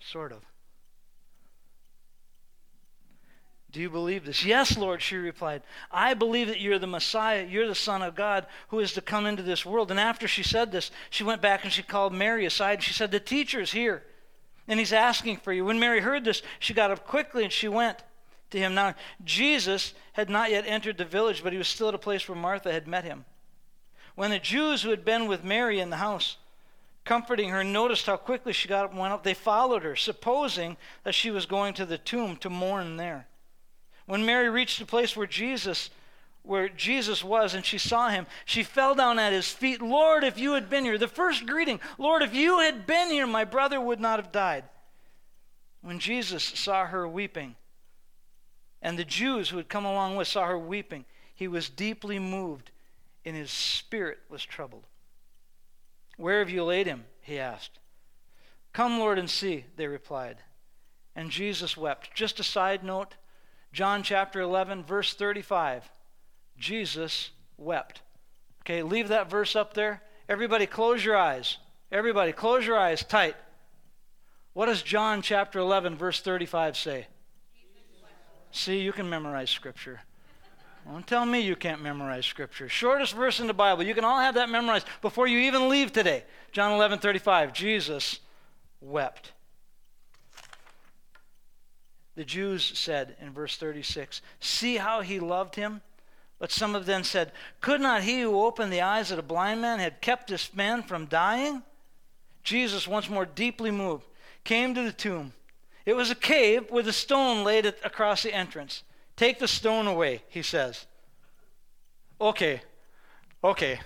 Sort 0.00 0.30
of. 0.30 0.42
Do 3.74 3.80
you 3.80 3.90
believe 3.90 4.24
this? 4.24 4.44
Yes, 4.44 4.78
Lord, 4.78 5.02
she 5.02 5.16
replied. 5.16 5.62
I 5.90 6.14
believe 6.14 6.46
that 6.46 6.60
you're 6.60 6.78
the 6.78 6.86
Messiah, 6.86 7.44
you're 7.44 7.66
the 7.66 7.74
Son 7.74 8.02
of 8.02 8.14
God 8.14 8.46
who 8.68 8.78
is 8.78 8.92
to 8.92 9.00
come 9.00 9.26
into 9.26 9.42
this 9.42 9.66
world. 9.66 9.90
And 9.90 9.98
after 9.98 10.28
she 10.28 10.44
said 10.44 10.70
this, 10.70 10.92
she 11.10 11.24
went 11.24 11.42
back 11.42 11.64
and 11.64 11.72
she 11.72 11.82
called 11.82 12.14
Mary 12.14 12.46
aside 12.46 12.74
and 12.74 12.82
she 12.84 12.92
said, 12.92 13.10
The 13.10 13.18
teacher 13.18 13.60
is 13.60 13.72
here, 13.72 14.04
and 14.68 14.78
he's 14.78 14.92
asking 14.92 15.38
for 15.38 15.52
you. 15.52 15.64
When 15.64 15.80
Mary 15.80 15.98
heard 15.98 16.24
this, 16.24 16.40
she 16.60 16.72
got 16.72 16.92
up 16.92 17.04
quickly 17.04 17.42
and 17.42 17.52
she 17.52 17.66
went 17.66 17.98
to 18.50 18.58
him. 18.58 18.74
Now, 18.74 18.94
Jesus 19.24 19.92
had 20.12 20.30
not 20.30 20.52
yet 20.52 20.68
entered 20.68 20.96
the 20.96 21.04
village, 21.04 21.42
but 21.42 21.50
he 21.50 21.58
was 21.58 21.66
still 21.66 21.88
at 21.88 21.96
a 21.96 21.98
place 21.98 22.28
where 22.28 22.38
Martha 22.38 22.70
had 22.70 22.86
met 22.86 23.02
him. 23.02 23.24
When 24.14 24.30
the 24.30 24.38
Jews 24.38 24.82
who 24.82 24.90
had 24.90 25.04
been 25.04 25.26
with 25.26 25.42
Mary 25.42 25.80
in 25.80 25.90
the 25.90 25.96
house, 25.96 26.36
comforting 27.04 27.48
her, 27.48 27.64
noticed 27.64 28.06
how 28.06 28.18
quickly 28.18 28.52
she 28.52 28.68
got 28.68 28.84
up 28.84 28.92
and 28.92 29.00
went 29.00 29.12
up, 29.12 29.24
they 29.24 29.34
followed 29.34 29.82
her, 29.82 29.96
supposing 29.96 30.76
that 31.02 31.16
she 31.16 31.32
was 31.32 31.44
going 31.44 31.74
to 31.74 31.84
the 31.84 31.98
tomb 31.98 32.36
to 32.36 32.48
mourn 32.48 32.98
there. 32.98 33.26
When 34.06 34.26
Mary 34.26 34.48
reached 34.48 34.78
the 34.78 34.86
place 34.86 35.16
where 35.16 35.26
Jesus 35.26 35.90
where 36.44 36.68
Jesus 36.68 37.24
was 37.24 37.54
and 37.54 37.64
she 37.64 37.78
saw 37.78 38.10
him, 38.10 38.26
she 38.44 38.62
fell 38.62 38.94
down 38.94 39.18
at 39.18 39.32
his 39.32 39.50
feet. 39.50 39.80
Lord, 39.80 40.22
if 40.22 40.38
you 40.38 40.52
had 40.52 40.68
been 40.68 40.84
here, 40.84 40.98
the 40.98 41.08
first 41.08 41.46
greeting, 41.46 41.80
Lord, 41.96 42.22
if 42.22 42.34
you 42.34 42.58
had 42.58 42.86
been 42.86 43.08
here, 43.08 43.26
my 43.26 43.44
brother 43.44 43.80
would 43.80 43.98
not 43.98 44.18
have 44.18 44.30
died. 44.30 44.64
When 45.80 45.98
Jesus 45.98 46.44
saw 46.44 46.84
her 46.84 47.08
weeping, 47.08 47.56
and 48.82 48.98
the 48.98 49.04
Jews 49.04 49.48
who 49.48 49.56
had 49.56 49.70
come 49.70 49.86
along 49.86 50.16
with 50.16 50.28
saw 50.28 50.46
her 50.46 50.58
weeping, 50.58 51.06
he 51.34 51.48
was 51.48 51.70
deeply 51.70 52.18
moved, 52.18 52.70
and 53.24 53.34
his 53.34 53.50
spirit 53.50 54.18
was 54.28 54.44
troubled. 54.44 54.84
Where 56.18 56.40
have 56.40 56.50
you 56.50 56.62
laid 56.62 56.86
him? 56.86 57.06
he 57.22 57.38
asked. 57.38 57.78
Come, 58.74 58.98
Lord, 58.98 59.18
and 59.18 59.30
see, 59.30 59.64
they 59.76 59.86
replied. 59.86 60.36
And 61.16 61.30
Jesus 61.30 61.76
wept. 61.76 62.14
Just 62.14 62.38
a 62.38 62.44
side 62.44 62.84
note 62.84 63.14
John 63.74 64.04
chapter 64.04 64.40
11, 64.40 64.84
verse 64.84 65.14
35. 65.14 65.90
Jesus 66.56 67.30
wept. 67.58 68.02
Okay, 68.62 68.84
leave 68.84 69.08
that 69.08 69.28
verse 69.28 69.56
up 69.56 69.74
there. 69.74 70.00
Everybody, 70.28 70.64
close 70.64 71.04
your 71.04 71.16
eyes. 71.16 71.58
Everybody, 71.90 72.30
close 72.30 72.64
your 72.64 72.78
eyes 72.78 73.02
tight. 73.02 73.34
What 74.52 74.66
does 74.66 74.82
John 74.82 75.22
chapter 75.22 75.58
11, 75.58 75.96
verse 75.96 76.20
35 76.20 76.76
say? 76.76 77.08
See, 78.52 78.78
you 78.78 78.92
can 78.92 79.10
memorize 79.10 79.50
Scripture. 79.50 80.02
Don't 80.88 81.04
tell 81.04 81.26
me 81.26 81.40
you 81.40 81.56
can't 81.56 81.82
memorize 81.82 82.26
Scripture. 82.26 82.68
Shortest 82.68 83.12
verse 83.12 83.40
in 83.40 83.48
the 83.48 83.54
Bible. 83.54 83.82
You 83.82 83.94
can 83.94 84.04
all 84.04 84.20
have 84.20 84.36
that 84.36 84.48
memorized 84.48 84.86
before 85.02 85.26
you 85.26 85.40
even 85.40 85.68
leave 85.68 85.92
today. 85.92 86.22
John 86.52 86.70
11, 86.70 87.00
35. 87.00 87.52
Jesus 87.52 88.20
wept. 88.80 89.32
The 92.16 92.24
Jews 92.24 92.72
said 92.78 93.16
in 93.20 93.32
verse 93.32 93.56
36, 93.56 94.22
See 94.40 94.76
how 94.76 95.00
he 95.00 95.18
loved 95.18 95.56
him? 95.56 95.80
But 96.38 96.52
some 96.52 96.74
of 96.74 96.86
them 96.86 97.04
said, 97.04 97.32
Could 97.60 97.80
not 97.80 98.02
he 98.02 98.20
who 98.20 98.40
opened 98.40 98.72
the 98.72 98.82
eyes 98.82 99.10
of 99.10 99.16
the 99.16 99.22
blind 99.22 99.60
man 99.60 99.78
have 99.78 100.00
kept 100.00 100.28
this 100.28 100.54
man 100.54 100.82
from 100.82 101.06
dying? 101.06 101.62
Jesus, 102.42 102.86
once 102.86 103.08
more 103.08 103.24
deeply 103.24 103.70
moved, 103.70 104.04
came 104.44 104.74
to 104.74 104.82
the 104.82 104.92
tomb. 104.92 105.32
It 105.86 105.94
was 105.94 106.10
a 106.10 106.14
cave 106.14 106.70
with 106.70 106.88
a 106.88 106.92
stone 106.92 107.44
laid 107.44 107.66
across 107.66 108.22
the 108.22 108.34
entrance. 108.34 108.82
Take 109.16 109.38
the 109.38 109.48
stone 109.48 109.86
away, 109.86 110.22
he 110.28 110.42
says. 110.42 110.86
Okay, 112.20 112.62
okay. 113.42 113.80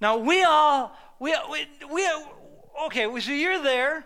Now 0.00 0.18
we 0.18 0.42
all, 0.44 0.96
we, 1.18 1.34
we, 1.50 1.66
we 1.92 2.08
okay, 2.86 3.20
so 3.20 3.32
you're 3.32 3.62
there. 3.62 4.04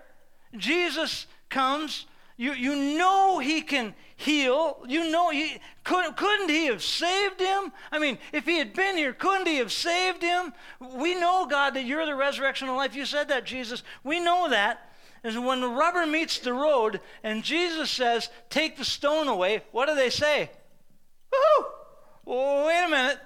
Jesus 0.57 1.27
comes. 1.49 2.07
You, 2.41 2.55
you 2.55 2.75
know 2.97 3.39
he 3.39 3.61
can 3.61 3.95
heal. 4.17 4.79
You 4.89 5.11
know 5.11 5.29
he 5.29 5.59
couldn't, 5.85 6.17
couldn't 6.17 6.49
he 6.49 6.69
have 6.69 6.83
saved 6.83 7.39
him? 7.39 7.71
I 7.93 7.99
mean, 7.99 8.17
if 8.33 8.47
he 8.47 8.57
had 8.57 8.73
been 8.73 8.97
here, 8.97 9.13
couldn't 9.13 9.47
he 9.47 9.57
have 9.57 9.71
saved 9.71 10.23
him? 10.23 10.55
We 10.81 11.15
know, 11.15 11.45
God, 11.45 11.75
that 11.75 11.85
you're 11.85 12.07
the 12.07 12.15
resurrection 12.15 12.71
of 12.71 12.77
life. 12.77 12.97
You 12.97 13.05
said 13.05 13.29
that, 13.29 13.45
Jesus. 13.45 13.83
We 14.05 14.21
know 14.21 14.49
that. 14.49 14.91
And 15.23 15.45
when 15.45 15.61
the 15.61 15.69
rubber 15.69 16.07
meets 16.07 16.39
the 16.39 16.55
road 16.55 17.03
and 17.23 17.45
Jesus 17.45 17.91
says, 17.91 18.31
Take 18.49 18.79
the 18.79 18.87
stone 18.87 19.29
away, 19.29 19.63
what 19.71 19.91
do 19.91 19.95
they 19.95 20.09
say? 20.09 20.51
Woohoo! 21.31 21.65
Well, 22.25 22.67
wait 22.67 22.87
a 22.87 22.89
minute. 22.89 23.19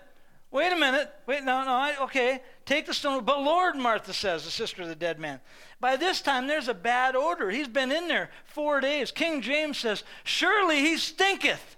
Wait 0.50 0.72
a 0.72 0.76
minute. 0.76 1.12
Wait, 1.26 1.44
no, 1.44 1.64
no, 1.64 1.70
I, 1.70 1.96
okay. 2.02 2.42
Take 2.64 2.86
the 2.86 2.94
stone. 2.94 3.24
But 3.24 3.42
Lord, 3.42 3.76
Martha 3.76 4.12
says, 4.12 4.44
the 4.44 4.50
sister 4.50 4.82
of 4.82 4.88
the 4.88 4.96
dead 4.96 5.20
man. 5.20 5.40
By 5.84 5.96
this 5.96 6.22
time, 6.22 6.46
there's 6.46 6.68
a 6.68 6.72
bad 6.72 7.14
odor. 7.14 7.50
He's 7.50 7.68
been 7.68 7.92
in 7.92 8.08
there 8.08 8.30
four 8.46 8.80
days. 8.80 9.10
King 9.10 9.42
James 9.42 9.76
says, 9.76 10.02
Surely 10.22 10.80
he 10.80 10.96
stinketh. 10.96 11.76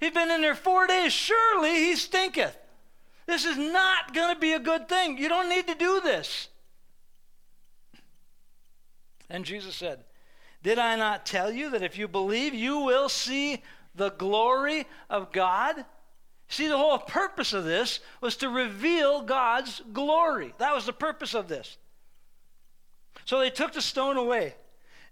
He's 0.00 0.10
been 0.12 0.30
in 0.30 0.42
there 0.42 0.54
four 0.54 0.86
days. 0.86 1.14
Surely 1.14 1.70
he 1.70 1.96
stinketh. 1.96 2.58
This 3.24 3.46
is 3.46 3.56
not 3.56 4.12
going 4.12 4.34
to 4.34 4.38
be 4.38 4.52
a 4.52 4.58
good 4.58 4.86
thing. 4.86 5.16
You 5.16 5.30
don't 5.30 5.48
need 5.48 5.66
to 5.66 5.74
do 5.74 6.02
this. 6.04 6.48
And 9.30 9.46
Jesus 9.46 9.74
said, 9.74 10.04
Did 10.62 10.78
I 10.78 10.96
not 10.96 11.24
tell 11.24 11.50
you 11.50 11.70
that 11.70 11.82
if 11.82 11.96
you 11.96 12.06
believe, 12.06 12.52
you 12.52 12.80
will 12.80 13.08
see 13.08 13.62
the 13.94 14.10
glory 14.10 14.86
of 15.08 15.32
God? 15.32 15.86
See, 16.48 16.68
the 16.68 16.76
whole 16.76 16.98
purpose 16.98 17.54
of 17.54 17.64
this 17.64 18.00
was 18.20 18.36
to 18.36 18.50
reveal 18.50 19.22
God's 19.22 19.80
glory. 19.94 20.52
That 20.58 20.74
was 20.74 20.84
the 20.84 20.92
purpose 20.92 21.32
of 21.32 21.48
this. 21.48 21.78
So 23.24 23.38
they 23.38 23.50
took 23.50 23.72
the 23.72 23.82
stone 23.82 24.16
away. 24.16 24.54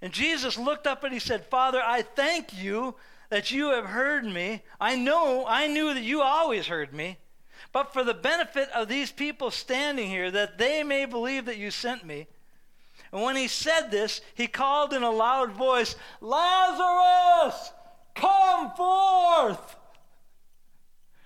And 0.01 0.13
Jesus 0.13 0.59
looked 0.59 0.87
up 0.87 1.05
and 1.05 1.13
he 1.13 1.21
said, 1.21 1.47
Father, 1.47 1.81
I 1.85 2.03
thank 2.03 2.61
you 2.61 2.97
that 3.31 3.51
you 3.51 3.71
have 3.71 3.87
heard 3.87 4.25
me. 4.25 4.63
I 4.81 4.97
know, 4.97 5.47
I 5.47 5.67
knew 5.67 5.95
that 5.95 6.03
you 6.03 6.23
always 6.23 6.67
heard 6.67 6.93
me. 6.93 7.19
But 7.73 7.93
for 7.93 8.05
the 8.05 8.15
benefit 8.15 8.69
of 8.75 8.89
these 8.89 9.11
people 9.11 9.51
standing 9.51 10.11
here, 10.11 10.31
that 10.31 10.59
they 10.59 10.83
may 10.83 11.07
believe 11.07 11.47
that 11.47 11.57
you 11.57 11.71
sent 11.71 12.05
me. 12.05 12.27
And 13.13 13.23
when 13.23 13.37
he 13.37 13.49
said 13.49 13.91
this, 13.91 14.21
he 14.35 14.47
called 14.47 14.93
in 14.93 15.03
a 15.03 15.11
loud 15.11 15.53
voice, 15.53 15.97
Lazarus, 16.21 17.73
come 18.15 18.73
forth. 18.73 19.77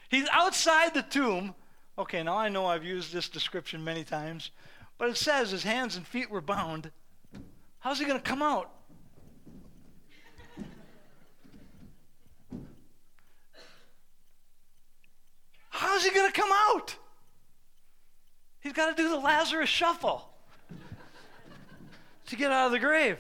He's 0.09 0.29
outside 0.33 0.94
the 0.94 1.03
tomb. 1.03 1.55
Okay, 1.99 2.22
now 2.22 2.37
I 2.37 2.49
know 2.49 2.66
I've 2.66 2.85
used 2.85 3.12
this 3.12 3.29
description 3.29 3.83
many 3.83 4.05
times, 4.05 4.51
but 4.99 5.09
it 5.09 5.17
says 5.17 5.51
his 5.51 5.63
hands 5.63 5.97
and 5.97 6.07
feet 6.07 6.31
were 6.31 6.41
bound. 6.41 6.91
How's 7.81 7.99
he 7.99 8.05
going 8.05 8.19
to 8.19 8.25
come 8.25 8.43
out? 8.43 8.71
How's 15.71 16.05
he 16.05 16.11
going 16.11 16.31
to 16.31 16.41
come 16.41 16.51
out? 16.53 16.97
He's 18.61 18.73
got 18.73 18.97
to 18.97 19.03
do 19.03 19.11
the 19.11 19.19
Lazarus 19.19 19.69
shuffle 19.69 20.29
to 22.27 22.37
get 22.37 22.51
out 22.51 22.67
of 22.67 22.73
the 22.73 22.79
grave. 22.79 23.19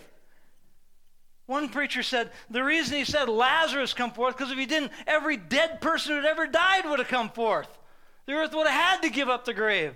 One 1.44 1.68
preacher 1.68 2.02
said 2.02 2.32
the 2.50 2.64
reason 2.64 2.96
he 2.96 3.04
said 3.04 3.28
Lazarus 3.28 3.94
come 3.94 4.10
forth 4.10 4.36
because 4.36 4.50
if 4.50 4.58
he 4.58 4.66
didn't, 4.66 4.90
every 5.06 5.36
dead 5.36 5.80
person 5.80 6.12
who 6.12 6.22
had 6.22 6.28
ever 6.28 6.46
died 6.46 6.86
would 6.86 6.98
have 6.98 7.08
come 7.08 7.28
forth. 7.28 7.68
The 8.26 8.32
earth 8.32 8.54
would 8.54 8.66
have 8.66 8.80
had 8.80 9.02
to 9.02 9.10
give 9.10 9.28
up 9.28 9.44
the 9.44 9.54
grave. 9.54 9.94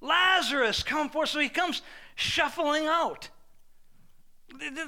Lazarus 0.00 0.82
come 0.82 1.08
forth. 1.10 1.30
So 1.30 1.40
he 1.40 1.48
comes 1.48 1.82
shuffling 2.14 2.86
out. 2.86 3.28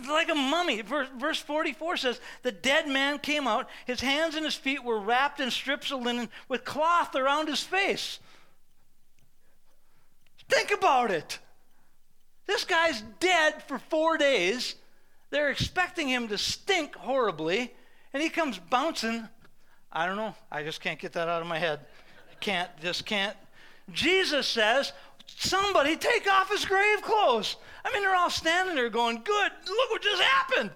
Like 0.08 0.30
a 0.30 0.34
mummy. 0.34 0.82
Verse 0.82 1.38
44 1.38 1.96
says, 1.98 2.20
The 2.42 2.52
dead 2.52 2.88
man 2.88 3.18
came 3.18 3.46
out. 3.46 3.68
His 3.86 4.00
hands 4.00 4.34
and 4.34 4.44
his 4.44 4.54
feet 4.54 4.82
were 4.82 4.98
wrapped 4.98 5.40
in 5.40 5.50
strips 5.50 5.92
of 5.92 6.02
linen 6.02 6.28
with 6.48 6.64
cloth 6.64 7.14
around 7.14 7.48
his 7.48 7.62
face. 7.62 8.20
Think 10.48 10.70
about 10.72 11.10
it. 11.10 11.38
This 12.46 12.64
guy's 12.64 13.02
dead 13.20 13.62
for 13.68 13.78
four 13.78 14.16
days 14.16 14.74
they're 15.30 15.50
expecting 15.50 16.08
him 16.08 16.28
to 16.28 16.38
stink 16.38 16.96
horribly, 16.96 17.72
and 18.12 18.22
he 18.22 18.28
comes 18.28 18.58
bouncing. 18.58 19.28
I 19.92 20.06
don't 20.06 20.16
know. 20.16 20.34
I 20.50 20.62
just 20.64 20.80
can't 20.80 20.98
get 20.98 21.12
that 21.12 21.28
out 21.28 21.40
of 21.40 21.48
my 21.48 21.58
head. 21.58 21.80
Can't, 22.40 22.68
just 22.82 23.06
can't. 23.06 23.36
Jesus 23.92 24.46
says, 24.46 24.92
Somebody 25.26 25.96
take 25.96 26.30
off 26.30 26.50
his 26.50 26.64
grave 26.64 27.02
clothes. 27.02 27.56
I 27.84 27.92
mean, 27.92 28.02
they're 28.02 28.14
all 28.14 28.30
standing 28.30 28.74
there 28.74 28.90
going, 28.90 29.22
Good, 29.24 29.52
look 29.66 29.90
what 29.90 30.02
just 30.02 30.22
happened. 30.22 30.70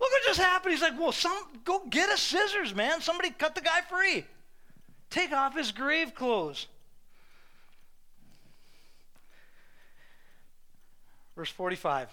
Look 0.00 0.10
what 0.10 0.22
just 0.24 0.40
happened. 0.40 0.72
He's 0.72 0.82
like, 0.82 0.98
Well, 0.98 1.12
some, 1.12 1.36
go 1.64 1.82
get 1.88 2.12
a 2.12 2.16
scissors, 2.16 2.74
man. 2.74 3.00
Somebody 3.00 3.30
cut 3.30 3.54
the 3.54 3.60
guy 3.60 3.80
free. 3.82 4.24
Take 5.10 5.32
off 5.32 5.56
his 5.56 5.72
grave 5.72 6.14
clothes. 6.14 6.66
Verse 11.36 11.50
45. 11.50 12.08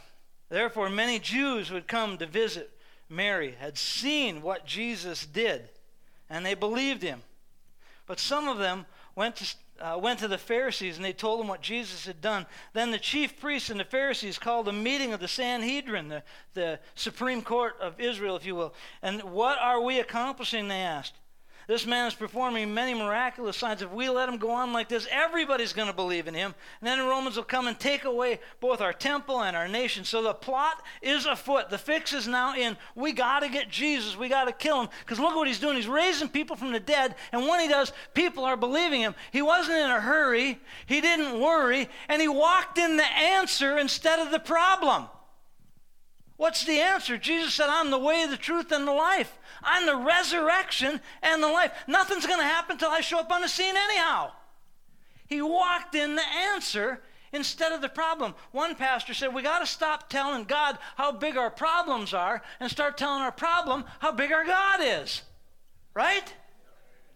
Therefore, 0.49 0.89
many 0.89 1.19
Jews 1.19 1.67
who 1.67 1.75
had 1.75 1.87
come 1.87 2.17
to 2.17 2.25
visit 2.25 2.71
Mary 3.09 3.55
had 3.59 3.77
seen 3.77 4.41
what 4.41 4.65
Jesus 4.65 5.25
did, 5.25 5.69
and 6.29 6.45
they 6.45 6.53
believed 6.53 7.01
him. 7.01 7.21
But 8.05 8.19
some 8.19 8.47
of 8.47 8.57
them 8.57 8.85
went 9.15 9.35
to, 9.37 9.55
uh, 9.81 9.97
went 10.01 10.19
to 10.19 10.27
the 10.27 10.37
Pharisees 10.37 10.97
and 10.97 11.05
they 11.05 11.13
told 11.13 11.39
them 11.39 11.47
what 11.47 11.61
Jesus 11.61 12.05
had 12.05 12.21
done. 12.21 12.45
Then 12.73 12.91
the 12.91 12.97
chief 12.97 13.39
priests 13.39 13.69
and 13.69 13.79
the 13.79 13.85
Pharisees 13.85 14.37
called 14.37 14.67
a 14.67 14.73
meeting 14.73 15.13
of 15.13 15.19
the 15.19 15.27
Sanhedrin, 15.27 16.07
the, 16.07 16.23
the 16.53 16.79
Supreme 16.95 17.41
Court 17.41 17.75
of 17.79 17.99
Israel, 17.99 18.35
if 18.35 18.45
you 18.45 18.55
will. 18.55 18.73
And 19.01 19.21
what 19.23 19.57
are 19.59 19.81
we 19.81 19.99
accomplishing? 19.99 20.67
They 20.67 20.81
asked. 20.81 21.13
This 21.67 21.85
man 21.85 22.07
is 22.07 22.13
performing 22.13 22.73
many 22.73 22.93
miraculous 22.93 23.57
signs. 23.57 23.81
If 23.81 23.91
we 23.91 24.07
let 24.07 24.29
him 24.29 24.37
go 24.37 24.51
on 24.51 24.71
like 24.71 24.87
this, 24.87 25.05
everybody's 25.11 25.73
going 25.73 25.89
to 25.89 25.93
believe 25.93 26.29
in 26.29 26.33
him. 26.33 26.55
And 26.79 26.87
then 26.87 26.97
the 26.97 27.03
Romans 27.03 27.35
will 27.35 27.43
come 27.43 27.67
and 27.67 27.77
take 27.77 28.05
away 28.05 28.39
both 28.61 28.79
our 28.79 28.93
temple 28.93 29.41
and 29.41 29.53
our 29.53 29.67
nation. 29.67 30.05
So 30.05 30.21
the 30.21 30.33
plot 30.33 30.81
is 31.01 31.25
afoot. 31.25 31.69
The 31.69 31.77
fix 31.77 32.13
is 32.13 32.25
now 32.25 32.55
in. 32.55 32.77
We 32.95 33.11
got 33.11 33.41
to 33.41 33.49
get 33.49 33.69
Jesus. 33.69 34.15
We 34.15 34.29
got 34.29 34.45
to 34.45 34.53
kill 34.53 34.79
him. 34.79 34.89
Because 35.01 35.19
look 35.19 35.35
what 35.35 35.47
he's 35.47 35.59
doing. 35.59 35.75
He's 35.75 35.89
raising 35.89 36.29
people 36.29 36.55
from 36.55 36.71
the 36.71 36.79
dead. 36.79 37.15
And 37.33 37.45
when 37.49 37.59
he 37.59 37.67
does, 37.67 37.91
people 38.13 38.45
are 38.45 38.55
believing 38.55 39.01
him. 39.01 39.13
He 39.33 39.41
wasn't 39.41 39.77
in 39.77 39.91
a 39.91 39.99
hurry, 39.99 40.61
he 40.85 41.01
didn't 41.01 41.39
worry, 41.39 41.89
and 42.07 42.21
he 42.21 42.29
walked 42.29 42.77
in 42.77 42.95
the 42.95 43.05
answer 43.05 43.77
instead 43.77 44.19
of 44.19 44.31
the 44.31 44.39
problem. 44.39 45.07
What's 46.37 46.65
the 46.65 46.79
answer? 46.79 47.17
Jesus 47.17 47.55
said, 47.55 47.67
I'm 47.67 47.89
the 47.89 47.97
way, 47.97 48.27
the 48.27 48.37
truth, 48.37 48.71
and 48.71 48.87
the 48.87 48.93
life. 48.93 49.37
I'm 49.63 49.87
the 49.87 49.95
resurrection 49.95 51.01
and 51.23 51.41
the 51.41 51.47
life. 51.47 51.71
Nothing's 51.87 52.27
going 52.27 52.39
to 52.39 52.45
happen 52.45 52.73
until 52.73 52.91
I 52.91 53.01
show 53.01 53.19
up 53.19 53.31
on 53.31 53.41
the 53.41 53.49
scene, 53.49 53.75
anyhow. 53.75 54.31
He 55.25 55.41
walked 55.41 55.95
in 55.95 56.15
the 56.15 56.27
answer 56.53 57.01
instead 57.33 57.71
of 57.71 57.81
the 57.81 57.89
problem. 57.89 58.35
One 58.51 58.75
pastor 58.75 59.15
said, 59.15 59.33
We 59.33 59.41
got 59.41 59.59
to 59.59 59.65
stop 59.65 60.09
telling 60.09 60.43
God 60.43 60.77
how 60.95 61.11
big 61.11 61.37
our 61.37 61.49
problems 61.49 62.13
are 62.13 62.43
and 62.59 62.69
start 62.69 62.97
telling 62.97 63.23
our 63.23 63.31
problem 63.31 63.83
how 63.99 64.11
big 64.11 64.31
our 64.31 64.45
God 64.45 64.79
is. 64.81 65.23
Right? 65.95 66.31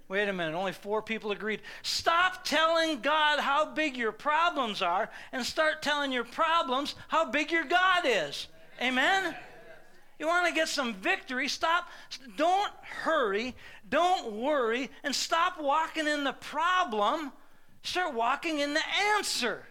Wait 0.08 0.28
a 0.28 0.34
minute, 0.34 0.58
only 0.58 0.74
four 0.74 1.02
people 1.02 1.32
agreed. 1.32 1.62
Stop 1.84 2.44
telling 2.44 3.00
God 3.00 3.40
how 3.40 3.72
big 3.72 3.96
your 3.96 4.12
problems 4.12 4.82
are 4.82 5.10
and 5.32 5.46
start 5.46 5.82
telling 5.82 6.12
your 6.12 6.26
problems 6.26 6.96
how 7.08 7.30
big 7.30 7.52
your 7.52 7.64
God 7.64 8.04
is. 8.06 8.48
Amen? 8.82 9.36
You 10.18 10.28
want 10.28 10.48
to 10.48 10.54
get 10.54 10.68
some 10.68 10.94
victory? 10.94 11.48
Stop. 11.48 11.88
Don't 12.38 12.72
hurry. 12.84 13.56
Don't 13.90 14.34
worry. 14.34 14.90
And 15.04 15.16
stop 15.16 15.60
walking 15.60 16.08
in 16.08 16.24
the 16.24 16.34
problem. 16.34 17.32
Start 17.84 18.14
walking 18.14 18.60
in 18.60 18.74
the 18.74 18.84
answer. 19.16 19.64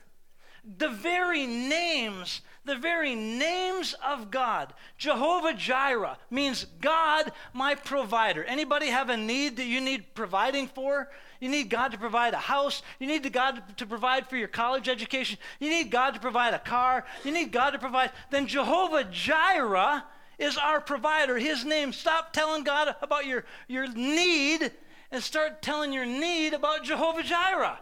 The 0.79 0.89
very 0.89 1.47
names, 1.47 2.43
the 2.65 2.77
very 2.77 3.15
names 3.15 3.95
of 4.05 4.31
God. 4.31 4.75
Jehovah 4.99 5.55
Jireh 5.55 6.19
means 6.31 6.67
God, 6.81 7.33
my 7.53 7.75
provider. 7.75 8.45
Anybody 8.45 8.89
have 8.89 9.09
a 9.09 9.17
need 9.17 9.57
that 9.57 9.67
you 9.67 9.81
need 9.81 10.15
providing 10.15 10.67
for? 10.67 11.09
You 11.41 11.49
need 11.49 11.71
God 11.71 11.93
to 11.93 11.99
provide 11.99 12.35
a 12.35 12.39
house. 12.39 12.83
You 12.99 13.07
need 13.07 13.31
God 13.33 13.63
to 13.79 13.87
provide 13.87 14.29
for 14.29 14.37
your 14.37 14.49
college 14.49 14.89
education. 14.89 15.39
You 15.59 15.71
need 15.71 15.91
God 15.91 16.13
to 16.13 16.21
provide 16.21 16.53
a 16.53 16.59
car. 16.59 17.07
You 17.25 17.33
need 17.33 17.51
God 17.51 17.71
to 17.71 17.79
provide. 17.79 18.13
Then 18.31 18.47
Jehovah 18.47 19.05
Jireh 19.05 20.05
is 20.39 20.59
our 20.59 20.81
provider. 20.81 21.39
His 21.39 21.65
name. 21.65 21.95
Stop 21.95 22.35
telling 22.35 22.63
God 22.63 22.95
about 23.01 23.27
your, 23.27 23.45
your 23.69 23.91
need 23.93 24.71
and 25.11 25.23
start 25.23 25.63
telling 25.63 25.93
your 25.93 26.07
need 26.07 26.53
about 26.53 26.85
Jehovah 26.85 27.23
Jireh. 27.23 27.79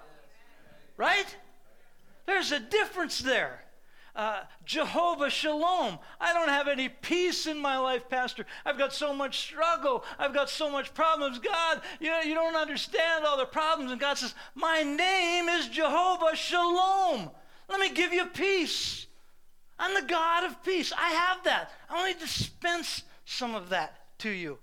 Right? 0.97 1.37
There's 2.27 2.53
a 2.53 2.61
difference 2.61 3.19
there. 3.19 3.65
Uh, 4.19 4.41
Jehovah 4.65 5.31
Shalom. 5.31 5.97
I 6.21 6.33
don't 6.33 6.49
have 6.49 6.67
any 6.67 6.89
peace 6.89 7.47
in 7.47 7.57
my 7.57 7.79
life, 7.79 8.09
Pastor. 8.09 8.47
I've 8.67 8.77
got 8.77 8.93
so 8.93 9.15
much 9.15 9.39
struggle. 9.39 10.05
I've 10.19 10.35
got 10.35 10.51
so 10.51 10.69
much 10.69 10.93
problems. 10.93 11.39
God, 11.39 11.83
you, 12.01 12.11
know, 12.11 12.23
you 12.23 12.35
don't 12.35 12.57
understand 12.57 13.25
all 13.25 13.39
the 13.39 13.45
problems. 13.45 13.93
And 13.93 14.01
God 14.01 14.19
says, 14.19 14.35
My 14.57 14.83
name 14.83 15.49
is 15.49 15.69
Jehovah 15.69 16.35
Shalom. 16.35 17.31
Let 17.69 17.79
me 17.79 17.91
give 17.91 18.13
you 18.13 18.27
peace. 18.27 19.07
I'm 19.79 19.95
the 19.95 20.09
God 20.09 20.43
of 20.43 20.65
peace. 20.65 20.93
I 20.93 21.11
have 21.11 21.45
that. 21.45 21.71
I 21.89 21.95
want 21.95 22.19
to 22.19 22.27
dispense 22.27 23.05
some 23.25 23.55
of 23.55 23.69
that 23.69 23.99
to 24.19 24.31
you. 24.31 24.59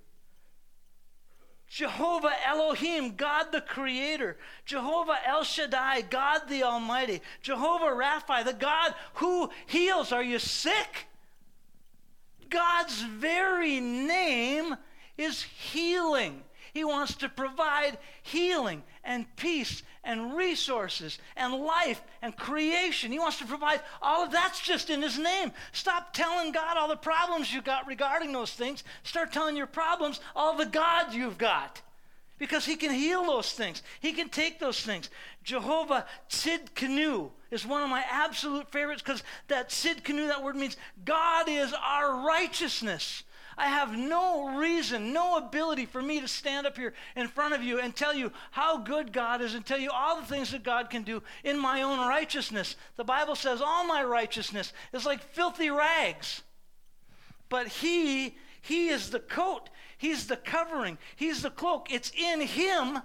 Jehovah 1.76 2.32
Elohim, 2.48 3.18
God 3.18 3.52
the 3.52 3.60
Creator. 3.60 4.38
Jehovah 4.64 5.18
El 5.28 5.44
Shaddai, 5.44 6.04
God 6.04 6.44
the 6.48 6.64
Almighty. 6.64 7.20
Jehovah 7.42 7.88
Rapha, 7.88 8.46
the 8.46 8.54
God 8.54 8.94
who 9.16 9.50
heals. 9.66 10.14
Are 10.14 10.24
you 10.24 10.40
sick? 10.40 11.08
God's 12.50 13.02
very 13.02 13.82
name 13.82 14.78
is 15.18 15.44
healing. 15.44 16.44
He 16.74 16.86
wants 16.86 17.16
to 17.16 17.28
provide 17.28 17.98
healing 18.24 18.82
and 19.06 19.34
peace 19.36 19.84
and 20.04 20.36
resources 20.36 21.20
and 21.36 21.54
life 21.54 22.02
and 22.22 22.36
creation. 22.36 23.12
He 23.12 23.20
wants 23.20 23.38
to 23.40 23.46
provide 23.46 23.82
all 24.02 24.24
of 24.24 24.32
that's 24.32 24.60
just 24.60 24.90
in 24.90 25.02
His 25.02 25.18
name. 25.18 25.52
Stop 25.72 26.14
telling 26.14 26.52
God 26.52 26.78
all 26.78 26.88
the 26.88 26.96
problems 26.96 27.54
you 27.54 27.62
got 27.62 27.88
regarding 27.88 28.32
those 28.32 28.52
things. 28.52 28.84
Start 29.04 29.32
telling 29.32 29.56
your 29.56 29.68
problems 29.68 30.20
all 30.36 30.58
the 30.58 30.66
God 30.66 31.14
you've 31.14 31.38
got. 31.38 31.82
Because 32.38 32.66
he 32.66 32.76
can 32.76 32.92
heal 32.92 33.24
those 33.24 33.54
things. 33.54 33.82
He 34.02 34.12
can 34.12 34.28
take 34.28 34.60
those 34.60 34.82
things. 34.82 35.10
Jehovah 35.46 36.06
Tsidkenu 36.30 37.30
is 37.50 37.66
one 37.66 37.82
of 37.82 37.90
my 37.90 38.04
absolute 38.12 38.70
favorites 38.74 39.02
because 39.02 39.24
that 39.48 39.70
Tsidkenu, 39.70 40.28
that 40.28 40.44
word 40.44 40.58
means 40.58 40.76
God 41.06 41.48
is 41.48 41.74
our 41.74 42.28
righteousness. 42.28 43.24
I 43.58 43.68
have 43.68 43.98
no 43.98 44.58
reason, 44.58 45.14
no 45.14 45.38
ability 45.38 45.86
for 45.86 46.02
me 46.02 46.20
to 46.20 46.28
stand 46.28 46.68
up 46.68 46.78
here 46.78 46.94
in 47.16 47.28
front 47.28 47.54
of 47.54 47.64
you 47.64 47.80
and 47.80 47.96
tell 47.96 48.14
you 48.14 48.32
how 48.52 48.78
good 48.78 49.14
God 49.14 49.42
is 49.42 49.54
and 49.54 49.66
tell 49.66 49.80
you 49.80 49.92
all 49.92 50.20
the 50.20 50.26
things 50.26 50.52
that 50.52 50.64
God 50.64 50.90
can 50.90 51.04
do 51.04 51.24
in 51.44 51.58
my 51.58 51.82
own 51.82 52.00
righteousness. 52.00 52.76
The 52.98 53.04
Bible 53.04 53.36
says 53.36 53.62
all 53.62 53.86
my 53.86 54.04
righteousness 54.04 54.74
is 54.94 55.06
like 55.06 55.22
filthy 55.22 55.70
rags. 55.70 56.42
But 57.48 57.68
He, 57.68 58.36
He 58.62 58.90
is 58.90 59.10
the 59.10 59.20
coat, 59.20 59.70
He's 59.98 60.28
the 60.28 60.38
covering, 60.38 60.98
He's 61.16 61.42
the 61.42 61.50
cloak. 61.50 61.92
It's 61.92 62.12
in 62.12 62.42
Him 62.42 63.00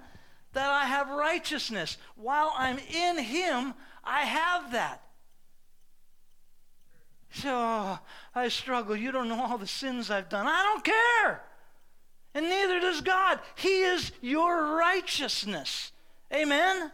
that 0.52 0.70
I 0.70 0.86
have 0.86 1.08
righteousness. 1.08 1.96
While 2.16 2.52
I'm 2.56 2.78
in 2.78 3.18
Him, 3.18 3.74
I 4.02 4.22
have 4.22 4.72
that. 4.72 5.02
So 7.32 7.48
oh, 7.52 7.98
I 8.34 8.48
struggle. 8.48 8.96
You 8.96 9.12
don't 9.12 9.28
know 9.28 9.42
all 9.42 9.58
the 9.58 9.66
sins 9.66 10.10
I've 10.10 10.28
done. 10.28 10.46
I 10.46 10.62
don't 10.62 10.84
care. 10.84 11.42
And 12.34 12.48
neither 12.48 12.80
does 12.80 13.00
God. 13.00 13.40
He 13.56 13.82
is 13.82 14.12
your 14.20 14.76
righteousness. 14.76 15.92
Amen? 16.32 16.76
Amen. 16.76 16.90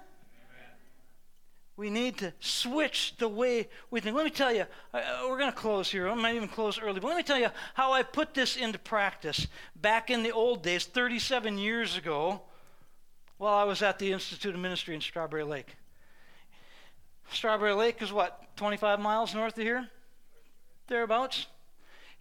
We 1.77 1.91
need 1.91 2.19
to 2.19 2.33
switch 2.41 3.15
the 3.19 3.29
way 3.29 3.69
we 3.91 4.01
think. 4.01 4.17
Let 4.17 4.25
me 4.25 4.31
tell 4.31 4.53
you, 4.53 4.65
uh, 4.95 5.01
we're 5.29 5.39
going 5.39 5.53
to 5.53 5.57
close 5.57 5.91
here. 5.91 6.09
I 6.09 6.15
might 6.15 6.35
even 6.35 6.49
close 6.49 6.79
early, 6.79 7.01
but 7.01 7.09
let 7.09 7.19
me 7.19 7.23
tell 7.23 7.39
you 7.39 7.49
how 7.75 7.93
I 7.93 8.03
put 8.03 8.33
this 8.33 8.57
into 8.57 8.79
practice 8.79 9.47
back 9.75 10.09
in 10.09 10.23
the 10.23 10.33
old 10.33 10.63
days, 10.63 10.87
37 10.87 11.59
years 11.59 11.99
ago, 11.99 12.41
while 13.37 13.55
I 13.55 13.65
was 13.65 13.83
at 13.83 13.99
the 13.99 14.13
Institute 14.13 14.55
of 14.55 14.61
Ministry 14.61 14.95
in 14.95 15.03
Strawberry 15.03 15.45
Lake. 15.45 15.77
Strawberry 17.31 17.75
Lake 17.75 18.01
is 18.01 18.11
what, 18.11 18.57
25 18.57 19.01
miles 19.01 19.35
north 19.35 19.59
of 19.59 19.63
here? 19.63 19.91
Thereabouts. 20.89 21.47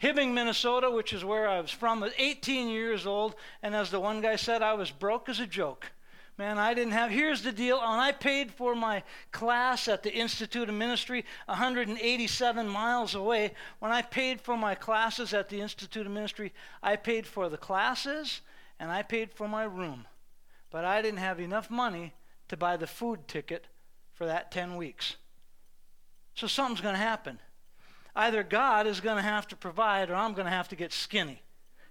Hibbing, 0.02 0.34
Minnesota, 0.34 0.92
which 0.92 1.14
is 1.14 1.24
where 1.24 1.48
I 1.48 1.62
was 1.62 1.72
from, 1.72 2.02
was 2.02 2.12
18 2.18 2.68
years 2.68 3.08
old, 3.08 3.36
and 3.64 3.74
as 3.74 3.92
the 3.92 4.00
one 4.00 4.22
guy 4.22 4.36
said, 4.36 4.62
I 4.62 4.74
was 4.74 4.92
broke 4.92 5.30
as 5.30 5.40
a 5.40 5.48
joke. 5.48 5.92
Man, 6.38 6.58
I 6.58 6.74
didn't 6.74 6.92
have. 6.92 7.12
Here's 7.12 7.44
the 7.44 7.54
deal. 7.54 7.78
When 7.78 7.88
I 7.88 8.12
paid 8.12 8.52
for 8.52 8.76
my 8.76 9.04
class 9.32 9.88
at 9.88 10.04
the 10.04 10.14
Institute 10.14 10.68
of 10.68 10.76
Ministry, 10.76 11.24
187 11.46 12.68
miles 12.68 13.16
away, 13.16 13.54
when 13.80 13.94
I 13.94 14.02
paid 14.02 14.42
for 14.42 14.58
my 14.58 14.76
classes 14.76 15.34
at 15.34 15.48
the 15.48 15.62
Institute 15.62 16.06
of 16.06 16.12
Ministry, 16.12 16.52
I 16.84 16.98
paid 16.98 17.26
for 17.26 17.48
the 17.48 17.58
classes 17.58 18.42
and 18.82 18.92
I 18.92 19.02
paid 19.02 19.32
for 19.32 19.48
my 19.48 19.64
room. 19.64 20.08
But 20.72 20.84
I 20.84 21.02
didn't 21.02 21.20
have 21.20 21.40
enough 21.40 21.70
money 21.70 22.14
to 22.50 22.58
buy 22.58 22.76
the 22.76 22.88
food 22.88 23.30
ticket 23.30 23.68
for 24.14 24.26
that 24.26 24.52
10 24.52 24.76
weeks. 24.76 25.16
So 26.34 26.48
something's 26.48 26.82
going 26.82 26.96
to 26.96 27.00
happen 27.00 27.40
either 28.16 28.44
God 28.44 28.88
is 28.88 29.02
going 29.02 29.18
to 29.18 29.22
have 29.22 29.48
to 29.50 29.56
provide 29.56 30.10
or 30.10 30.16
I'm 30.16 30.34
going 30.34 30.46
to 30.46 30.52
have 30.52 30.70
to 30.70 30.76
get 30.76 30.94
skinny. 30.94 31.42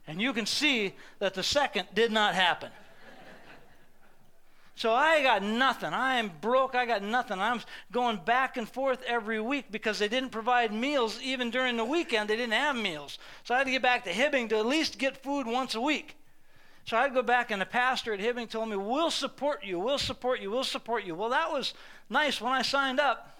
And 0.06 0.20
you 0.20 0.32
can 0.32 0.46
see 0.46 0.94
that 1.18 1.34
the 1.34 1.42
second 1.42 1.88
did 1.94 2.12
not 2.12 2.34
happen. 2.34 2.70
So 4.76 4.92
I 4.92 5.22
got 5.22 5.42
nothing. 5.42 5.92
I 5.92 6.16
am 6.16 6.32
broke. 6.40 6.74
I 6.74 6.84
got 6.84 7.02
nothing. 7.02 7.38
I'm 7.38 7.60
going 7.92 8.18
back 8.24 8.56
and 8.56 8.68
forth 8.68 9.02
every 9.06 9.40
week 9.40 9.66
because 9.70 10.00
they 10.00 10.08
didn't 10.08 10.30
provide 10.30 10.72
meals 10.72 11.20
even 11.22 11.50
during 11.50 11.76
the 11.76 11.84
weekend. 11.84 12.28
They 12.28 12.36
didn't 12.36 12.54
have 12.54 12.74
meals. 12.74 13.18
So 13.44 13.54
I 13.54 13.58
had 13.58 13.64
to 13.64 13.70
get 13.70 13.82
back 13.82 14.04
to 14.04 14.12
Hibbing 14.12 14.48
to 14.48 14.58
at 14.58 14.66
least 14.66 14.98
get 14.98 15.22
food 15.22 15.46
once 15.46 15.76
a 15.76 15.80
week. 15.80 16.16
So 16.86 16.98
I'd 16.98 17.14
go 17.14 17.22
back, 17.22 17.50
and 17.50 17.62
the 17.62 17.66
pastor 17.66 18.12
at 18.12 18.20
Hibbing 18.20 18.50
told 18.50 18.68
me, 18.68 18.76
We'll 18.76 19.10
support 19.10 19.64
you. 19.64 19.78
We'll 19.78 19.98
support 19.98 20.40
you. 20.40 20.50
We'll 20.50 20.64
support 20.64 21.04
you. 21.04 21.14
Well, 21.14 21.30
that 21.30 21.50
was 21.50 21.72
nice 22.10 22.40
when 22.40 22.52
I 22.52 22.62
signed 22.62 23.00
up. 23.00 23.33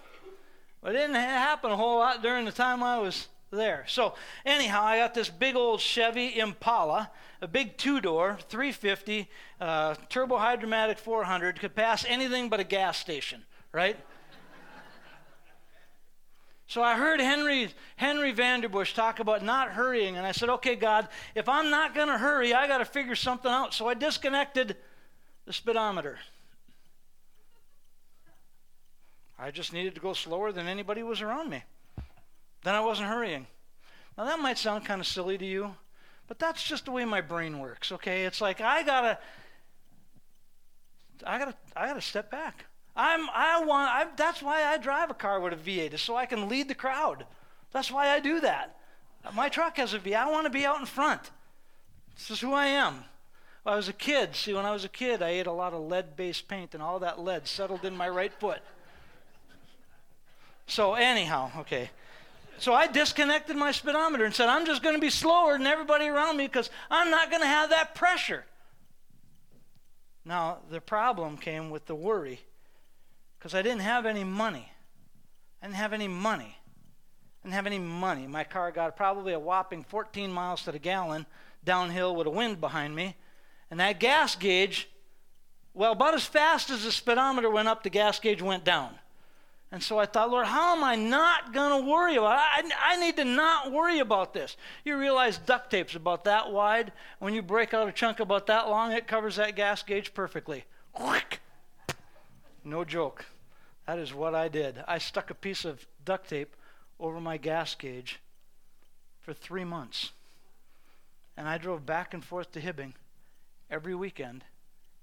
It 0.84 0.92
didn't 0.92 1.14
happen 1.14 1.70
a 1.70 1.76
whole 1.76 1.98
lot 1.98 2.22
during 2.22 2.44
the 2.44 2.52
time 2.52 2.82
I 2.82 2.98
was 2.98 3.28
there. 3.50 3.84
So, 3.88 4.14
anyhow, 4.44 4.82
I 4.82 4.98
got 4.98 5.14
this 5.14 5.30
big 5.30 5.56
old 5.56 5.80
Chevy 5.80 6.38
Impala, 6.38 7.10
a 7.40 7.48
big 7.48 7.78
two 7.78 8.00
door, 8.00 8.38
350, 8.48 9.28
uh, 9.60 9.94
turbo 10.10 10.36
hydromatic 10.36 10.98
400, 10.98 11.58
could 11.58 11.74
pass 11.74 12.04
anything 12.06 12.50
but 12.50 12.60
a 12.60 12.64
gas 12.64 12.98
station, 12.98 13.44
right? 13.72 13.96
So 16.66 16.82
I 16.82 16.96
heard 16.96 17.20
Henry, 17.20 17.68
Henry 17.96 18.32
Vanderbush 18.32 18.94
talk 18.94 19.20
about 19.20 19.44
not 19.44 19.72
hurrying, 19.72 20.16
and 20.16 20.26
I 20.26 20.32
said, 20.32 20.48
okay, 20.48 20.74
God, 20.74 21.08
if 21.34 21.46
I'm 21.46 21.68
not 21.68 21.94
going 21.94 22.08
to 22.08 22.16
hurry, 22.16 22.54
I 22.54 22.66
got 22.66 22.78
to 22.78 22.86
figure 22.86 23.14
something 23.14 23.50
out. 23.50 23.74
So 23.74 23.86
I 23.86 23.92
disconnected 23.92 24.74
the 25.44 25.52
speedometer. 25.52 26.18
I 29.38 29.50
just 29.50 29.72
needed 29.72 29.94
to 29.94 30.00
go 30.00 30.12
slower 30.12 30.52
than 30.52 30.66
anybody 30.66 31.02
was 31.02 31.20
around 31.20 31.50
me. 31.50 31.62
Then 32.62 32.74
I 32.74 32.80
wasn't 32.80 33.08
hurrying. 33.08 33.46
Now 34.16 34.24
that 34.24 34.38
might 34.38 34.58
sound 34.58 34.84
kind 34.84 35.00
of 35.00 35.06
silly 35.06 35.36
to 35.38 35.44
you, 35.44 35.74
but 36.28 36.38
that's 36.38 36.62
just 36.62 36.84
the 36.86 36.92
way 36.92 37.04
my 37.04 37.20
brain 37.20 37.58
works, 37.58 37.92
okay? 37.92 38.24
It's 38.24 38.40
like 38.40 38.60
I 38.60 38.82
gotta 38.82 39.18
I 41.26 41.38
gotta 41.38 41.54
I 41.76 41.86
gotta 41.86 42.00
step 42.00 42.30
back. 42.30 42.66
I'm 42.96 43.28
I 43.30 43.62
want 43.64 43.90
I, 43.90 44.06
that's 44.16 44.42
why 44.42 44.64
I 44.64 44.78
drive 44.78 45.10
a 45.10 45.14
car 45.14 45.40
with 45.40 45.52
a 45.52 45.56
V8, 45.56 45.94
is 45.94 46.00
so 46.00 46.16
I 46.16 46.26
can 46.26 46.48
lead 46.48 46.68
the 46.68 46.74
crowd. 46.74 47.26
That's 47.72 47.90
why 47.90 48.08
I 48.08 48.20
do 48.20 48.40
that. 48.40 48.76
My 49.34 49.48
truck 49.48 49.78
has 49.78 49.94
a 49.94 49.98
V. 49.98 50.14
I 50.14 50.30
want 50.30 50.44
to 50.44 50.50
be 50.50 50.64
out 50.64 50.80
in 50.80 50.86
front. 50.86 51.30
This 52.14 52.30
is 52.30 52.40
who 52.40 52.52
I 52.52 52.66
am. 52.66 53.04
I 53.66 53.76
was 53.76 53.88
a 53.88 53.94
kid, 53.94 54.36
see, 54.36 54.52
when 54.52 54.66
I 54.66 54.72
was 54.72 54.84
a 54.84 54.90
kid, 54.90 55.22
I 55.22 55.30
ate 55.30 55.46
a 55.46 55.52
lot 55.52 55.72
of 55.72 55.80
lead 55.80 56.16
based 56.16 56.48
paint, 56.48 56.74
and 56.74 56.82
all 56.82 56.98
that 56.98 57.18
lead 57.18 57.48
settled 57.48 57.84
in 57.84 57.96
my 57.96 58.08
right 58.08 58.32
foot. 58.32 58.60
So, 60.66 60.94
anyhow, 60.94 61.50
okay. 61.58 61.90
So 62.58 62.72
I 62.72 62.86
disconnected 62.86 63.56
my 63.56 63.72
speedometer 63.72 64.24
and 64.24 64.34
said, 64.34 64.48
I'm 64.48 64.66
just 64.66 64.82
going 64.82 64.94
to 64.94 65.00
be 65.00 65.10
slower 65.10 65.58
than 65.58 65.66
everybody 65.66 66.06
around 66.06 66.36
me 66.36 66.46
because 66.46 66.70
I'm 66.90 67.10
not 67.10 67.30
going 67.30 67.42
to 67.42 67.48
have 67.48 67.70
that 67.70 67.94
pressure. 67.94 68.44
Now, 70.24 70.58
the 70.70 70.80
problem 70.80 71.36
came 71.36 71.70
with 71.70 71.86
the 71.86 71.94
worry 71.94 72.40
because 73.38 73.54
I 73.54 73.62
didn't 73.62 73.82
have 73.82 74.06
any 74.06 74.24
money. 74.24 74.70
I 75.60 75.66
didn't 75.66 75.76
have 75.76 75.92
any 75.92 76.08
money. 76.08 76.56
I 76.56 77.46
didn't 77.46 77.54
have 77.54 77.66
any 77.66 77.78
money. 77.78 78.26
My 78.26 78.44
car 78.44 78.70
got 78.72 78.96
probably 78.96 79.34
a 79.34 79.38
whopping 79.38 79.84
14 79.84 80.32
miles 80.32 80.62
to 80.64 80.72
the 80.72 80.78
gallon 80.78 81.26
downhill 81.64 82.16
with 82.16 82.26
a 82.26 82.30
wind 82.30 82.60
behind 82.60 82.94
me. 82.94 83.16
And 83.70 83.80
that 83.80 84.00
gas 84.00 84.36
gauge, 84.36 84.88
well, 85.74 85.92
about 85.92 86.14
as 86.14 86.24
fast 86.24 86.70
as 86.70 86.84
the 86.84 86.92
speedometer 86.92 87.50
went 87.50 87.68
up, 87.68 87.82
the 87.82 87.90
gas 87.90 88.18
gauge 88.18 88.40
went 88.40 88.64
down. 88.64 88.94
And 89.74 89.82
so 89.82 89.98
I 89.98 90.06
thought, 90.06 90.30
Lord, 90.30 90.46
how 90.46 90.76
am 90.76 90.84
I 90.84 90.94
not 90.94 91.52
going 91.52 91.82
to 91.82 91.90
worry 91.90 92.14
about 92.14 92.38
it? 92.38 92.72
I, 92.78 92.92
I 92.92 92.96
need 92.96 93.16
to 93.16 93.24
not 93.24 93.72
worry 93.72 93.98
about 93.98 94.32
this. 94.32 94.56
You 94.84 94.96
realize 94.96 95.36
duct 95.36 95.68
tape's 95.68 95.96
about 95.96 96.22
that 96.26 96.52
wide. 96.52 96.92
When 97.18 97.34
you 97.34 97.42
break 97.42 97.74
out 97.74 97.88
a 97.88 97.90
chunk 97.90 98.20
about 98.20 98.46
that 98.46 98.68
long, 98.68 98.92
it 98.92 99.08
covers 99.08 99.34
that 99.34 99.56
gas 99.56 99.82
gauge 99.82 100.14
perfectly. 100.14 100.62
No 102.62 102.84
joke. 102.84 103.24
That 103.88 103.98
is 103.98 104.14
what 104.14 104.32
I 104.32 104.46
did. 104.46 104.76
I 104.86 104.98
stuck 104.98 105.30
a 105.30 105.34
piece 105.34 105.64
of 105.64 105.88
duct 106.04 106.30
tape 106.30 106.54
over 107.00 107.20
my 107.20 107.36
gas 107.36 107.74
gauge 107.74 108.20
for 109.22 109.34
three 109.34 109.64
months. 109.64 110.12
And 111.36 111.48
I 111.48 111.58
drove 111.58 111.84
back 111.84 112.14
and 112.14 112.24
forth 112.24 112.52
to 112.52 112.60
Hibbing 112.60 112.92
every 113.68 113.96
weekend, 113.96 114.44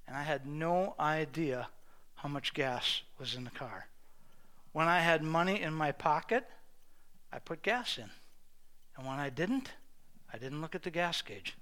and 0.07 0.15
I 0.15 0.23
had 0.23 0.47
no 0.47 0.95
idea 0.97 1.67
how 2.15 2.29
much 2.29 2.53
gas 2.53 3.01
was 3.19 3.35
in 3.35 3.43
the 3.43 3.49
car. 3.49 3.87
When 4.73 4.87
I 4.87 4.99
had 4.99 5.23
money 5.23 5.61
in 5.61 5.73
my 5.73 5.91
pocket, 5.91 6.47
I 7.31 7.39
put 7.39 7.61
gas 7.61 7.97
in. 7.97 8.09
And 8.97 9.05
when 9.05 9.19
I 9.19 9.29
didn't, 9.29 9.71
I 10.33 10.37
didn't 10.37 10.61
look 10.61 10.75
at 10.75 10.83
the 10.83 10.91
gas 10.91 11.21
gauge. 11.21 11.55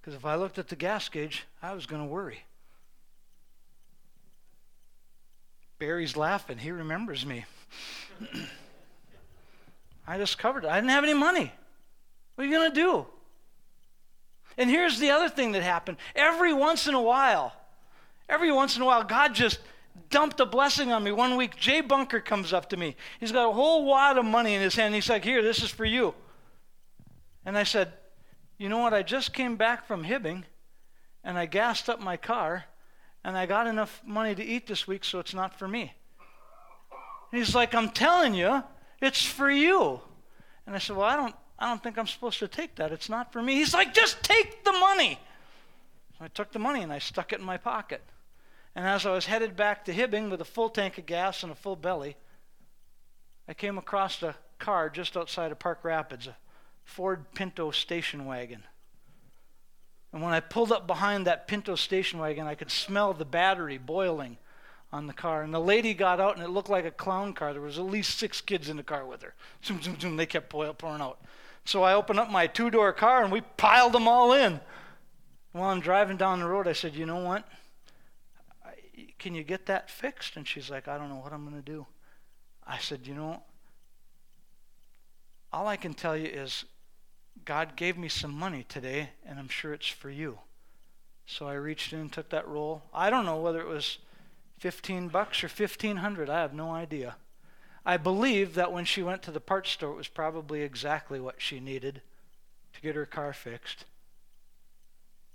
Because 0.00 0.14
if 0.14 0.24
I 0.24 0.34
looked 0.36 0.58
at 0.58 0.68
the 0.68 0.76
gas 0.76 1.08
gauge, 1.08 1.44
I 1.62 1.74
was 1.74 1.86
going 1.86 2.02
to 2.02 2.08
worry. 2.08 2.44
Barry's 5.78 6.16
laughing. 6.16 6.58
He 6.58 6.70
remembers 6.70 7.26
me. 7.26 7.44
I 10.06 10.16
discovered 10.16 10.64
it. 10.64 10.70
I 10.70 10.76
didn't 10.76 10.90
have 10.90 11.04
any 11.04 11.14
money. 11.14 11.52
What 12.34 12.44
are 12.44 12.46
you 12.46 12.56
going 12.56 12.70
to 12.70 12.74
do? 12.74 13.06
And 14.58 14.68
here's 14.68 14.98
the 14.98 15.10
other 15.10 15.28
thing 15.28 15.52
that 15.52 15.62
happened. 15.62 15.96
Every 16.14 16.52
once 16.52 16.86
in 16.86 16.94
a 16.94 17.02
while, 17.02 17.52
every 18.28 18.52
once 18.52 18.76
in 18.76 18.82
a 18.82 18.84
while, 18.84 19.02
God 19.04 19.34
just 19.34 19.58
dumped 20.10 20.40
a 20.40 20.46
blessing 20.46 20.92
on 20.92 21.02
me. 21.02 21.12
One 21.12 21.36
week, 21.36 21.56
Jay 21.56 21.80
Bunker 21.80 22.20
comes 22.20 22.52
up 22.52 22.68
to 22.70 22.76
me. 22.76 22.96
He's 23.18 23.32
got 23.32 23.48
a 23.48 23.52
whole 23.52 23.84
wad 23.84 24.18
of 24.18 24.24
money 24.24 24.54
in 24.54 24.60
his 24.60 24.74
hand. 24.74 24.94
He's 24.94 25.08
like, 25.08 25.24
Here, 25.24 25.42
this 25.42 25.62
is 25.62 25.70
for 25.70 25.84
you. 25.84 26.14
And 27.44 27.58
I 27.58 27.64
said, 27.64 27.92
You 28.58 28.68
know 28.68 28.78
what? 28.78 28.94
I 28.94 29.02
just 29.02 29.32
came 29.32 29.56
back 29.56 29.86
from 29.86 30.04
Hibbing 30.04 30.44
and 31.24 31.38
I 31.38 31.46
gassed 31.46 31.88
up 31.88 32.00
my 32.00 32.16
car 32.16 32.64
and 33.24 33.36
I 33.36 33.46
got 33.46 33.66
enough 33.66 34.02
money 34.04 34.34
to 34.34 34.44
eat 34.44 34.66
this 34.66 34.86
week, 34.86 35.04
so 35.04 35.18
it's 35.18 35.34
not 35.34 35.58
for 35.58 35.68
me. 35.68 35.94
And 37.30 37.38
he's 37.38 37.54
like, 37.54 37.74
I'm 37.74 37.90
telling 37.90 38.34
you, 38.34 38.62
it's 39.00 39.24
for 39.24 39.50
you. 39.50 40.00
And 40.66 40.74
I 40.74 40.78
said, 40.78 40.96
Well, 40.96 41.06
I 41.06 41.16
don't, 41.16 41.34
I 41.58 41.68
don't 41.68 41.82
think 41.82 41.98
I'm 41.98 42.06
supposed 42.06 42.38
to 42.40 42.48
take 42.48 42.76
that. 42.76 42.92
It's 42.92 43.08
not 43.08 43.32
for 43.32 43.42
me. 43.42 43.54
He's 43.54 43.74
like, 43.74 43.94
Just 43.94 44.22
take 44.22 44.64
the 44.64 44.72
money. 44.72 45.18
So 46.18 46.24
I 46.24 46.28
took 46.28 46.52
the 46.52 46.58
money 46.58 46.82
and 46.82 46.92
I 46.92 46.98
stuck 46.98 47.32
it 47.32 47.40
in 47.40 47.44
my 47.44 47.56
pocket. 47.56 48.02
And 48.74 48.86
as 48.86 49.04
I 49.04 49.12
was 49.12 49.26
headed 49.26 49.56
back 49.56 49.84
to 49.84 49.92
Hibbing 49.92 50.30
with 50.30 50.40
a 50.40 50.46
full 50.46 50.70
tank 50.70 50.98
of 50.98 51.06
gas 51.06 51.42
and 51.42 51.52
a 51.52 51.54
full 51.54 51.76
belly, 51.76 52.16
I 53.46 53.54
came 53.54 53.76
across 53.76 54.22
a 54.22 54.34
car 54.58 54.88
just 54.88 55.16
outside 55.16 55.52
of 55.52 55.58
Park 55.58 55.80
Rapids, 55.82 56.26
a 56.26 56.36
Ford 56.84 57.32
Pinto 57.34 57.70
station 57.70 58.24
wagon. 58.24 58.62
And 60.12 60.22
when 60.22 60.32
I 60.32 60.40
pulled 60.40 60.72
up 60.72 60.86
behind 60.86 61.26
that 61.26 61.48
Pinto 61.48 61.74
station 61.74 62.18
wagon, 62.18 62.46
I 62.46 62.54
could 62.54 62.70
smell 62.70 63.12
the 63.12 63.24
battery 63.24 63.78
boiling 63.78 64.38
on 64.92 65.06
the 65.06 65.12
car. 65.12 65.42
And 65.42 65.52
the 65.52 65.60
lady 65.60 65.94
got 65.94 66.20
out, 66.20 66.36
and 66.36 66.44
it 66.44 66.50
looked 66.50 66.68
like 66.68 66.84
a 66.84 66.90
clown 66.90 67.32
car. 67.32 67.52
There 67.52 67.62
was 67.62 67.78
at 67.78 67.84
least 67.84 68.18
six 68.18 68.40
kids 68.40 68.68
in 68.68 68.76
the 68.76 68.82
car 68.82 69.06
with 69.06 69.22
her. 69.22 69.34
Zoom, 69.64 69.82
zoom, 69.82 69.98
zoom. 69.98 70.16
They 70.16 70.26
kept 70.26 70.50
pouring 70.50 71.00
out. 71.00 71.18
So 71.64 71.82
I 71.82 71.94
opened 71.94 72.18
up 72.18 72.30
my 72.30 72.46
two-door 72.46 72.92
car, 72.92 73.22
and 73.22 73.32
we 73.32 73.40
piled 73.40 73.92
them 73.92 74.06
all 74.06 74.32
in. 74.32 74.60
While 75.52 75.70
I'm 75.70 75.80
driving 75.80 76.16
down 76.16 76.40
the 76.40 76.46
road, 76.46 76.68
I 76.68 76.72
said, 76.72 76.94
"You 76.94 77.06
know 77.06 77.24
what? 77.24 77.48
Can 79.22 79.34
you 79.34 79.44
get 79.44 79.66
that 79.66 79.88
fixed?" 79.88 80.36
And 80.36 80.46
she's 80.46 80.68
like, 80.68 80.88
"I 80.88 80.98
don't 80.98 81.08
know 81.08 81.22
what 81.22 81.32
I'm 81.32 81.48
going 81.48 81.62
to 81.62 81.62
do." 81.62 81.86
I 82.66 82.78
said, 82.78 83.06
"You 83.06 83.14
know, 83.14 83.42
all 85.52 85.68
I 85.68 85.76
can 85.76 85.94
tell 85.94 86.16
you 86.16 86.26
is 86.26 86.64
God 87.44 87.76
gave 87.76 87.96
me 87.96 88.08
some 88.08 88.32
money 88.32 88.64
today, 88.64 89.10
and 89.24 89.38
I'm 89.38 89.48
sure 89.48 89.72
it's 89.72 89.86
for 89.86 90.10
you. 90.10 90.40
So 91.24 91.46
I 91.46 91.54
reached 91.54 91.92
in 91.92 92.00
and 92.00 92.12
took 92.12 92.30
that 92.30 92.48
roll. 92.48 92.82
I 92.92 93.10
don't 93.10 93.24
know 93.24 93.40
whether 93.40 93.60
it 93.60 93.68
was 93.68 93.98
15 94.58 95.08
bucks 95.08 95.44
or 95.44 95.48
1500. 95.48 96.28
I 96.28 96.40
have 96.40 96.52
no 96.52 96.72
idea. 96.72 97.16
I 97.86 97.96
believe 97.96 98.54
that 98.54 98.72
when 98.72 98.84
she 98.84 99.02
went 99.02 99.22
to 99.22 99.30
the 99.30 99.40
parts 99.40 99.70
store, 99.70 99.92
it 99.92 99.96
was 99.96 100.08
probably 100.08 100.62
exactly 100.62 101.20
what 101.20 101.36
she 101.40 101.60
needed 101.60 102.02
to 102.74 102.80
get 102.80 102.96
her 102.96 103.06
car 103.06 103.32
fixed. 103.32 103.84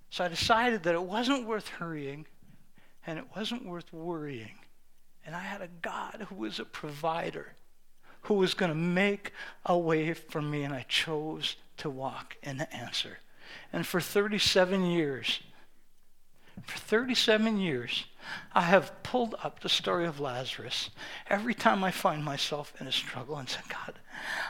So 0.09 0.25
I 0.25 0.27
decided 0.27 0.83
that 0.83 0.95
it 0.95 1.03
wasn't 1.03 1.47
worth 1.47 1.67
hurrying 1.67 2.25
and 3.07 3.17
it 3.17 3.25
wasn't 3.35 3.65
worth 3.65 3.91
worrying. 3.93 4.59
And 5.25 5.35
I 5.35 5.39
had 5.39 5.61
a 5.61 5.69
God 5.81 6.27
who 6.29 6.35
was 6.35 6.59
a 6.59 6.65
provider, 6.65 7.53
who 8.23 8.35
was 8.35 8.53
going 8.53 8.69
to 8.69 8.77
make 8.77 9.31
a 9.65 9.77
way 9.77 10.13
for 10.13 10.41
me, 10.41 10.63
and 10.63 10.73
I 10.73 10.85
chose 10.87 11.55
to 11.77 11.89
walk 11.89 12.35
in 12.43 12.57
the 12.57 12.71
answer. 12.75 13.19
And 13.71 13.87
for 13.87 14.01
37 14.01 14.85
years, 14.85 15.39
for 16.65 16.77
37 16.77 17.59
years, 17.59 18.05
I 18.53 18.61
have 18.61 19.03
pulled 19.03 19.35
up 19.41 19.61
the 19.61 19.69
story 19.69 20.05
of 20.05 20.19
Lazarus 20.19 20.89
every 21.29 21.53
time 21.53 21.83
I 21.83 21.91
find 21.91 22.25
myself 22.25 22.73
in 22.81 22.87
a 22.87 22.91
struggle 22.91 23.37
and 23.37 23.47
said, 23.47 23.63
God, 23.69 23.93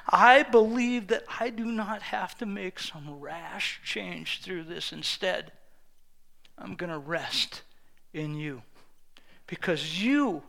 I 0.10 0.44
believe 0.44 1.08
that 1.08 1.26
I 1.40 1.50
do 1.50 1.66
not 1.66 2.02
have 2.02 2.36
to 2.40 2.46
make 2.46 2.80
some 2.80 3.20
rash 3.20 3.82
change 3.84 4.42
through 4.42 4.64
this. 4.64 4.92
Instead, 4.92 5.52
I'm 6.58 6.76
going 6.76 6.92
to 6.92 6.98
rest 6.98 7.62
in 8.18 8.36
you 8.36 8.62
because 9.48 10.02
you 10.04 10.42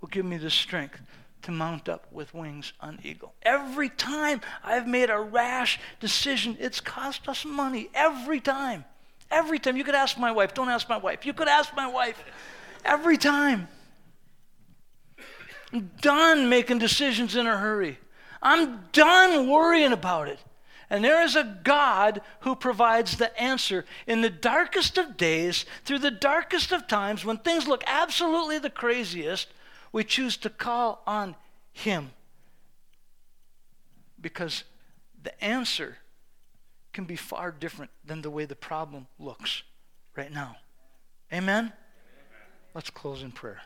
will 0.00 0.08
give 0.08 0.24
me 0.24 0.36
the 0.36 0.50
strength 0.50 1.00
to 1.42 1.50
mount 1.50 1.88
up 1.88 2.06
with 2.12 2.34
wings 2.34 2.72
on 2.80 2.98
eagle. 3.02 3.34
Every 3.42 3.88
time 3.88 4.40
I've 4.62 4.86
made 4.86 5.10
a 5.10 5.18
rash 5.18 5.80
decision, 6.00 6.56
it's 6.60 6.80
cost 6.80 7.28
us 7.28 7.44
money. 7.44 7.90
Every 7.94 8.40
time. 8.40 8.84
Every 9.30 9.58
time. 9.58 9.76
You 9.76 9.84
could 9.84 9.94
ask 9.94 10.18
my 10.18 10.30
wife. 10.30 10.54
Don't 10.54 10.68
ask 10.68 10.88
my 10.88 10.96
wife. 10.96 11.26
You 11.26 11.32
could 11.32 11.48
ask 11.48 11.74
my 11.74 11.86
wife. 11.86 12.22
Every 12.84 13.16
time. 13.16 13.68
I'm 15.72 15.90
done 16.00 16.48
making 16.48 16.78
decisions 16.78 17.34
in 17.34 17.46
a 17.46 17.56
hurry. 17.56 17.98
I'm 18.42 18.84
done 18.92 19.48
worrying 19.48 19.92
about 19.92 20.28
it. 20.28 20.38
And 20.92 21.02
there 21.02 21.22
is 21.22 21.36
a 21.36 21.58
God 21.64 22.20
who 22.40 22.54
provides 22.54 23.16
the 23.16 23.34
answer 23.40 23.86
in 24.06 24.20
the 24.20 24.28
darkest 24.28 24.98
of 24.98 25.16
days, 25.16 25.64
through 25.86 26.00
the 26.00 26.10
darkest 26.10 26.70
of 26.70 26.86
times, 26.86 27.24
when 27.24 27.38
things 27.38 27.66
look 27.66 27.82
absolutely 27.86 28.58
the 28.58 28.68
craziest 28.68 29.48
we 29.90 30.04
choose 30.04 30.36
to 30.36 30.50
call 30.50 31.02
on 31.06 31.34
Him. 31.72 32.10
Because 34.20 34.64
the 35.22 35.42
answer 35.42 35.96
can 36.92 37.06
be 37.06 37.16
far 37.16 37.52
different 37.52 37.90
than 38.04 38.20
the 38.20 38.30
way 38.30 38.44
the 38.44 38.54
problem 38.54 39.06
looks 39.18 39.62
right 40.14 40.30
now. 40.30 40.56
Amen? 41.32 41.64
Amen? 41.64 41.72
Let's 42.74 42.90
close 42.90 43.22
in 43.22 43.32
prayer. 43.32 43.62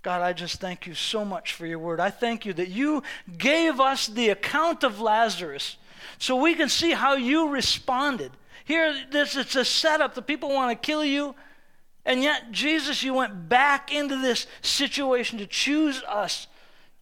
God, 0.00 0.22
I 0.22 0.32
just 0.32 0.62
thank 0.62 0.86
you 0.86 0.94
so 0.94 1.26
much 1.26 1.52
for 1.52 1.66
your 1.66 1.78
word. 1.78 2.00
I 2.00 2.08
thank 2.08 2.46
you 2.46 2.54
that 2.54 2.68
you 2.68 3.02
gave 3.36 3.80
us 3.80 4.06
the 4.06 4.30
account 4.30 4.82
of 4.82 4.98
Lazarus 4.98 5.76
so 6.18 6.36
we 6.36 6.54
can 6.54 6.68
see 6.68 6.92
how 6.92 7.14
you 7.14 7.48
responded. 7.48 8.32
Here, 8.64 8.94
this 9.10 9.36
it's 9.36 9.56
a 9.56 9.64
setup. 9.64 10.14
The 10.14 10.22
people 10.22 10.50
want 10.50 10.70
to 10.70 10.86
kill 10.86 11.04
you. 11.04 11.34
And 12.04 12.22
yet, 12.22 12.52
Jesus, 12.52 13.02
you 13.02 13.14
went 13.14 13.48
back 13.48 13.92
into 13.92 14.16
this 14.16 14.46
situation 14.62 15.38
to 15.38 15.46
choose 15.46 16.02
us, 16.08 16.46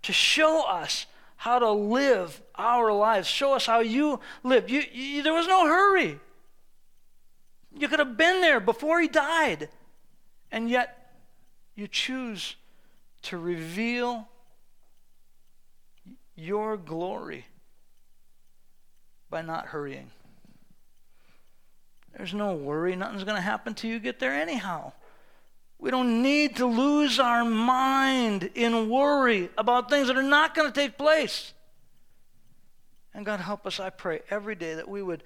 to 0.02 0.12
show 0.12 0.64
us 0.66 1.06
how 1.36 1.58
to 1.58 1.70
live 1.70 2.40
our 2.56 2.92
lives, 2.92 3.28
show 3.28 3.54
us 3.54 3.66
how 3.66 3.80
you 3.80 4.20
lived. 4.42 4.70
You, 4.70 4.82
you, 4.92 5.22
there 5.22 5.34
was 5.34 5.46
no 5.46 5.66
hurry. 5.66 6.18
You 7.78 7.88
could 7.88 7.98
have 7.98 8.16
been 8.16 8.40
there 8.40 8.60
before 8.60 9.00
he 9.00 9.08
died. 9.08 9.68
And 10.50 10.70
yet, 10.70 11.12
you 11.74 11.86
choose 11.86 12.56
to 13.22 13.36
reveal 13.36 14.28
your 16.36 16.76
glory 16.76 17.46
by 19.30 19.42
not 19.42 19.66
hurrying. 19.66 20.10
There's 22.16 22.34
no 22.34 22.54
worry. 22.54 22.96
Nothing's 22.96 23.24
going 23.24 23.36
to 23.36 23.42
happen 23.42 23.74
till 23.74 23.90
you 23.90 23.98
get 23.98 24.18
there 24.18 24.32
anyhow. 24.32 24.92
We 25.78 25.90
don't 25.90 26.22
need 26.22 26.56
to 26.56 26.66
lose 26.66 27.20
our 27.20 27.44
mind 27.44 28.50
in 28.54 28.88
worry 28.88 29.50
about 29.58 29.90
things 29.90 30.08
that 30.08 30.16
are 30.16 30.22
not 30.22 30.54
going 30.54 30.72
to 30.72 30.74
take 30.74 30.96
place. 30.96 31.52
And 33.12 33.26
God, 33.26 33.40
help 33.40 33.66
us, 33.66 33.78
I 33.78 33.90
pray, 33.90 34.20
every 34.30 34.54
day 34.54 34.74
that 34.74 34.88
we 34.88 35.02
would 35.02 35.22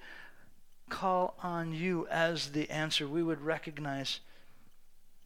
call 0.89 1.35
on 1.41 1.73
you 1.73 2.07
as 2.09 2.51
the 2.51 2.69
answer. 2.69 3.07
We 3.07 3.23
would 3.23 3.41
recognize 3.41 4.19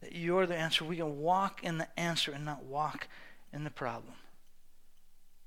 that 0.00 0.14
you're 0.14 0.46
the 0.46 0.56
answer. 0.56 0.84
We 0.84 0.96
can 0.96 1.18
walk 1.18 1.64
in 1.64 1.78
the 1.78 1.88
answer 1.98 2.30
and 2.30 2.44
not 2.44 2.64
walk 2.64 3.08
in 3.52 3.64
the 3.64 3.70
problem. 3.70 4.14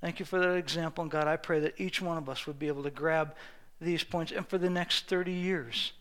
Thank 0.01 0.19
you 0.19 0.25
for 0.25 0.39
that 0.39 0.55
example. 0.55 1.01
And 1.01 1.11
God, 1.11 1.27
I 1.27 1.35
pray 1.35 1.59
that 1.59 1.79
each 1.79 2.01
one 2.01 2.17
of 2.17 2.29
us 2.29 2.47
would 2.47 2.57
be 2.57 2.67
able 2.67 2.83
to 2.83 2.91
grab 2.91 3.35
these 3.81 4.03
points 4.03 4.31
and 4.31 4.47
for 4.47 4.57
the 4.57 4.69
next 4.69 5.07
30 5.07 5.31
years 5.31 5.93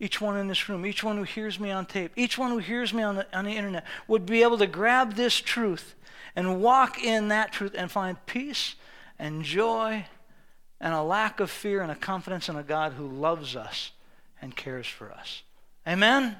each 0.00 0.18
one 0.18 0.38
in 0.38 0.48
this 0.48 0.68
room, 0.68 0.86
each 0.86 1.04
one 1.04 1.18
who 1.18 1.24
hears 1.24 1.60
me 1.60 1.70
on 1.70 1.84
tape, 1.84 2.10
each 2.16 2.38
one 2.38 2.50
who 2.50 2.58
hears 2.58 2.94
me 2.94 3.02
on 3.02 3.16
the, 3.16 3.26
on 3.36 3.44
the 3.44 3.52
internet 3.52 3.84
would 4.08 4.24
be 4.24 4.42
able 4.42 4.56
to 4.56 4.66
grab 4.66 5.14
this 5.14 5.36
truth 5.36 5.94
and 6.34 6.62
walk 6.62 7.04
in 7.04 7.28
that 7.28 7.52
truth 7.52 7.74
and 7.76 7.90
find 7.90 8.24
peace 8.24 8.76
and 9.18 9.44
joy 9.44 10.06
and 10.80 10.94
a 10.94 11.02
lack 11.02 11.38
of 11.38 11.50
fear 11.50 11.82
and 11.82 11.92
a 11.92 11.94
confidence 11.94 12.48
in 12.48 12.56
a 12.56 12.62
God 12.62 12.94
who 12.94 13.06
loves 13.06 13.54
us 13.54 13.90
and 14.40 14.56
cares 14.56 14.86
for 14.86 15.12
us. 15.12 15.42
Amen? 15.86 16.22
Amen. 16.22 16.36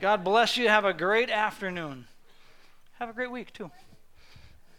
God 0.00 0.24
bless 0.24 0.56
you. 0.56 0.68
Have 0.68 0.86
a 0.86 0.94
great 0.94 1.28
afternoon. 1.28 2.06
Have 2.98 3.10
a 3.10 3.12
great 3.12 3.30
week, 3.30 3.52
too. 3.52 3.70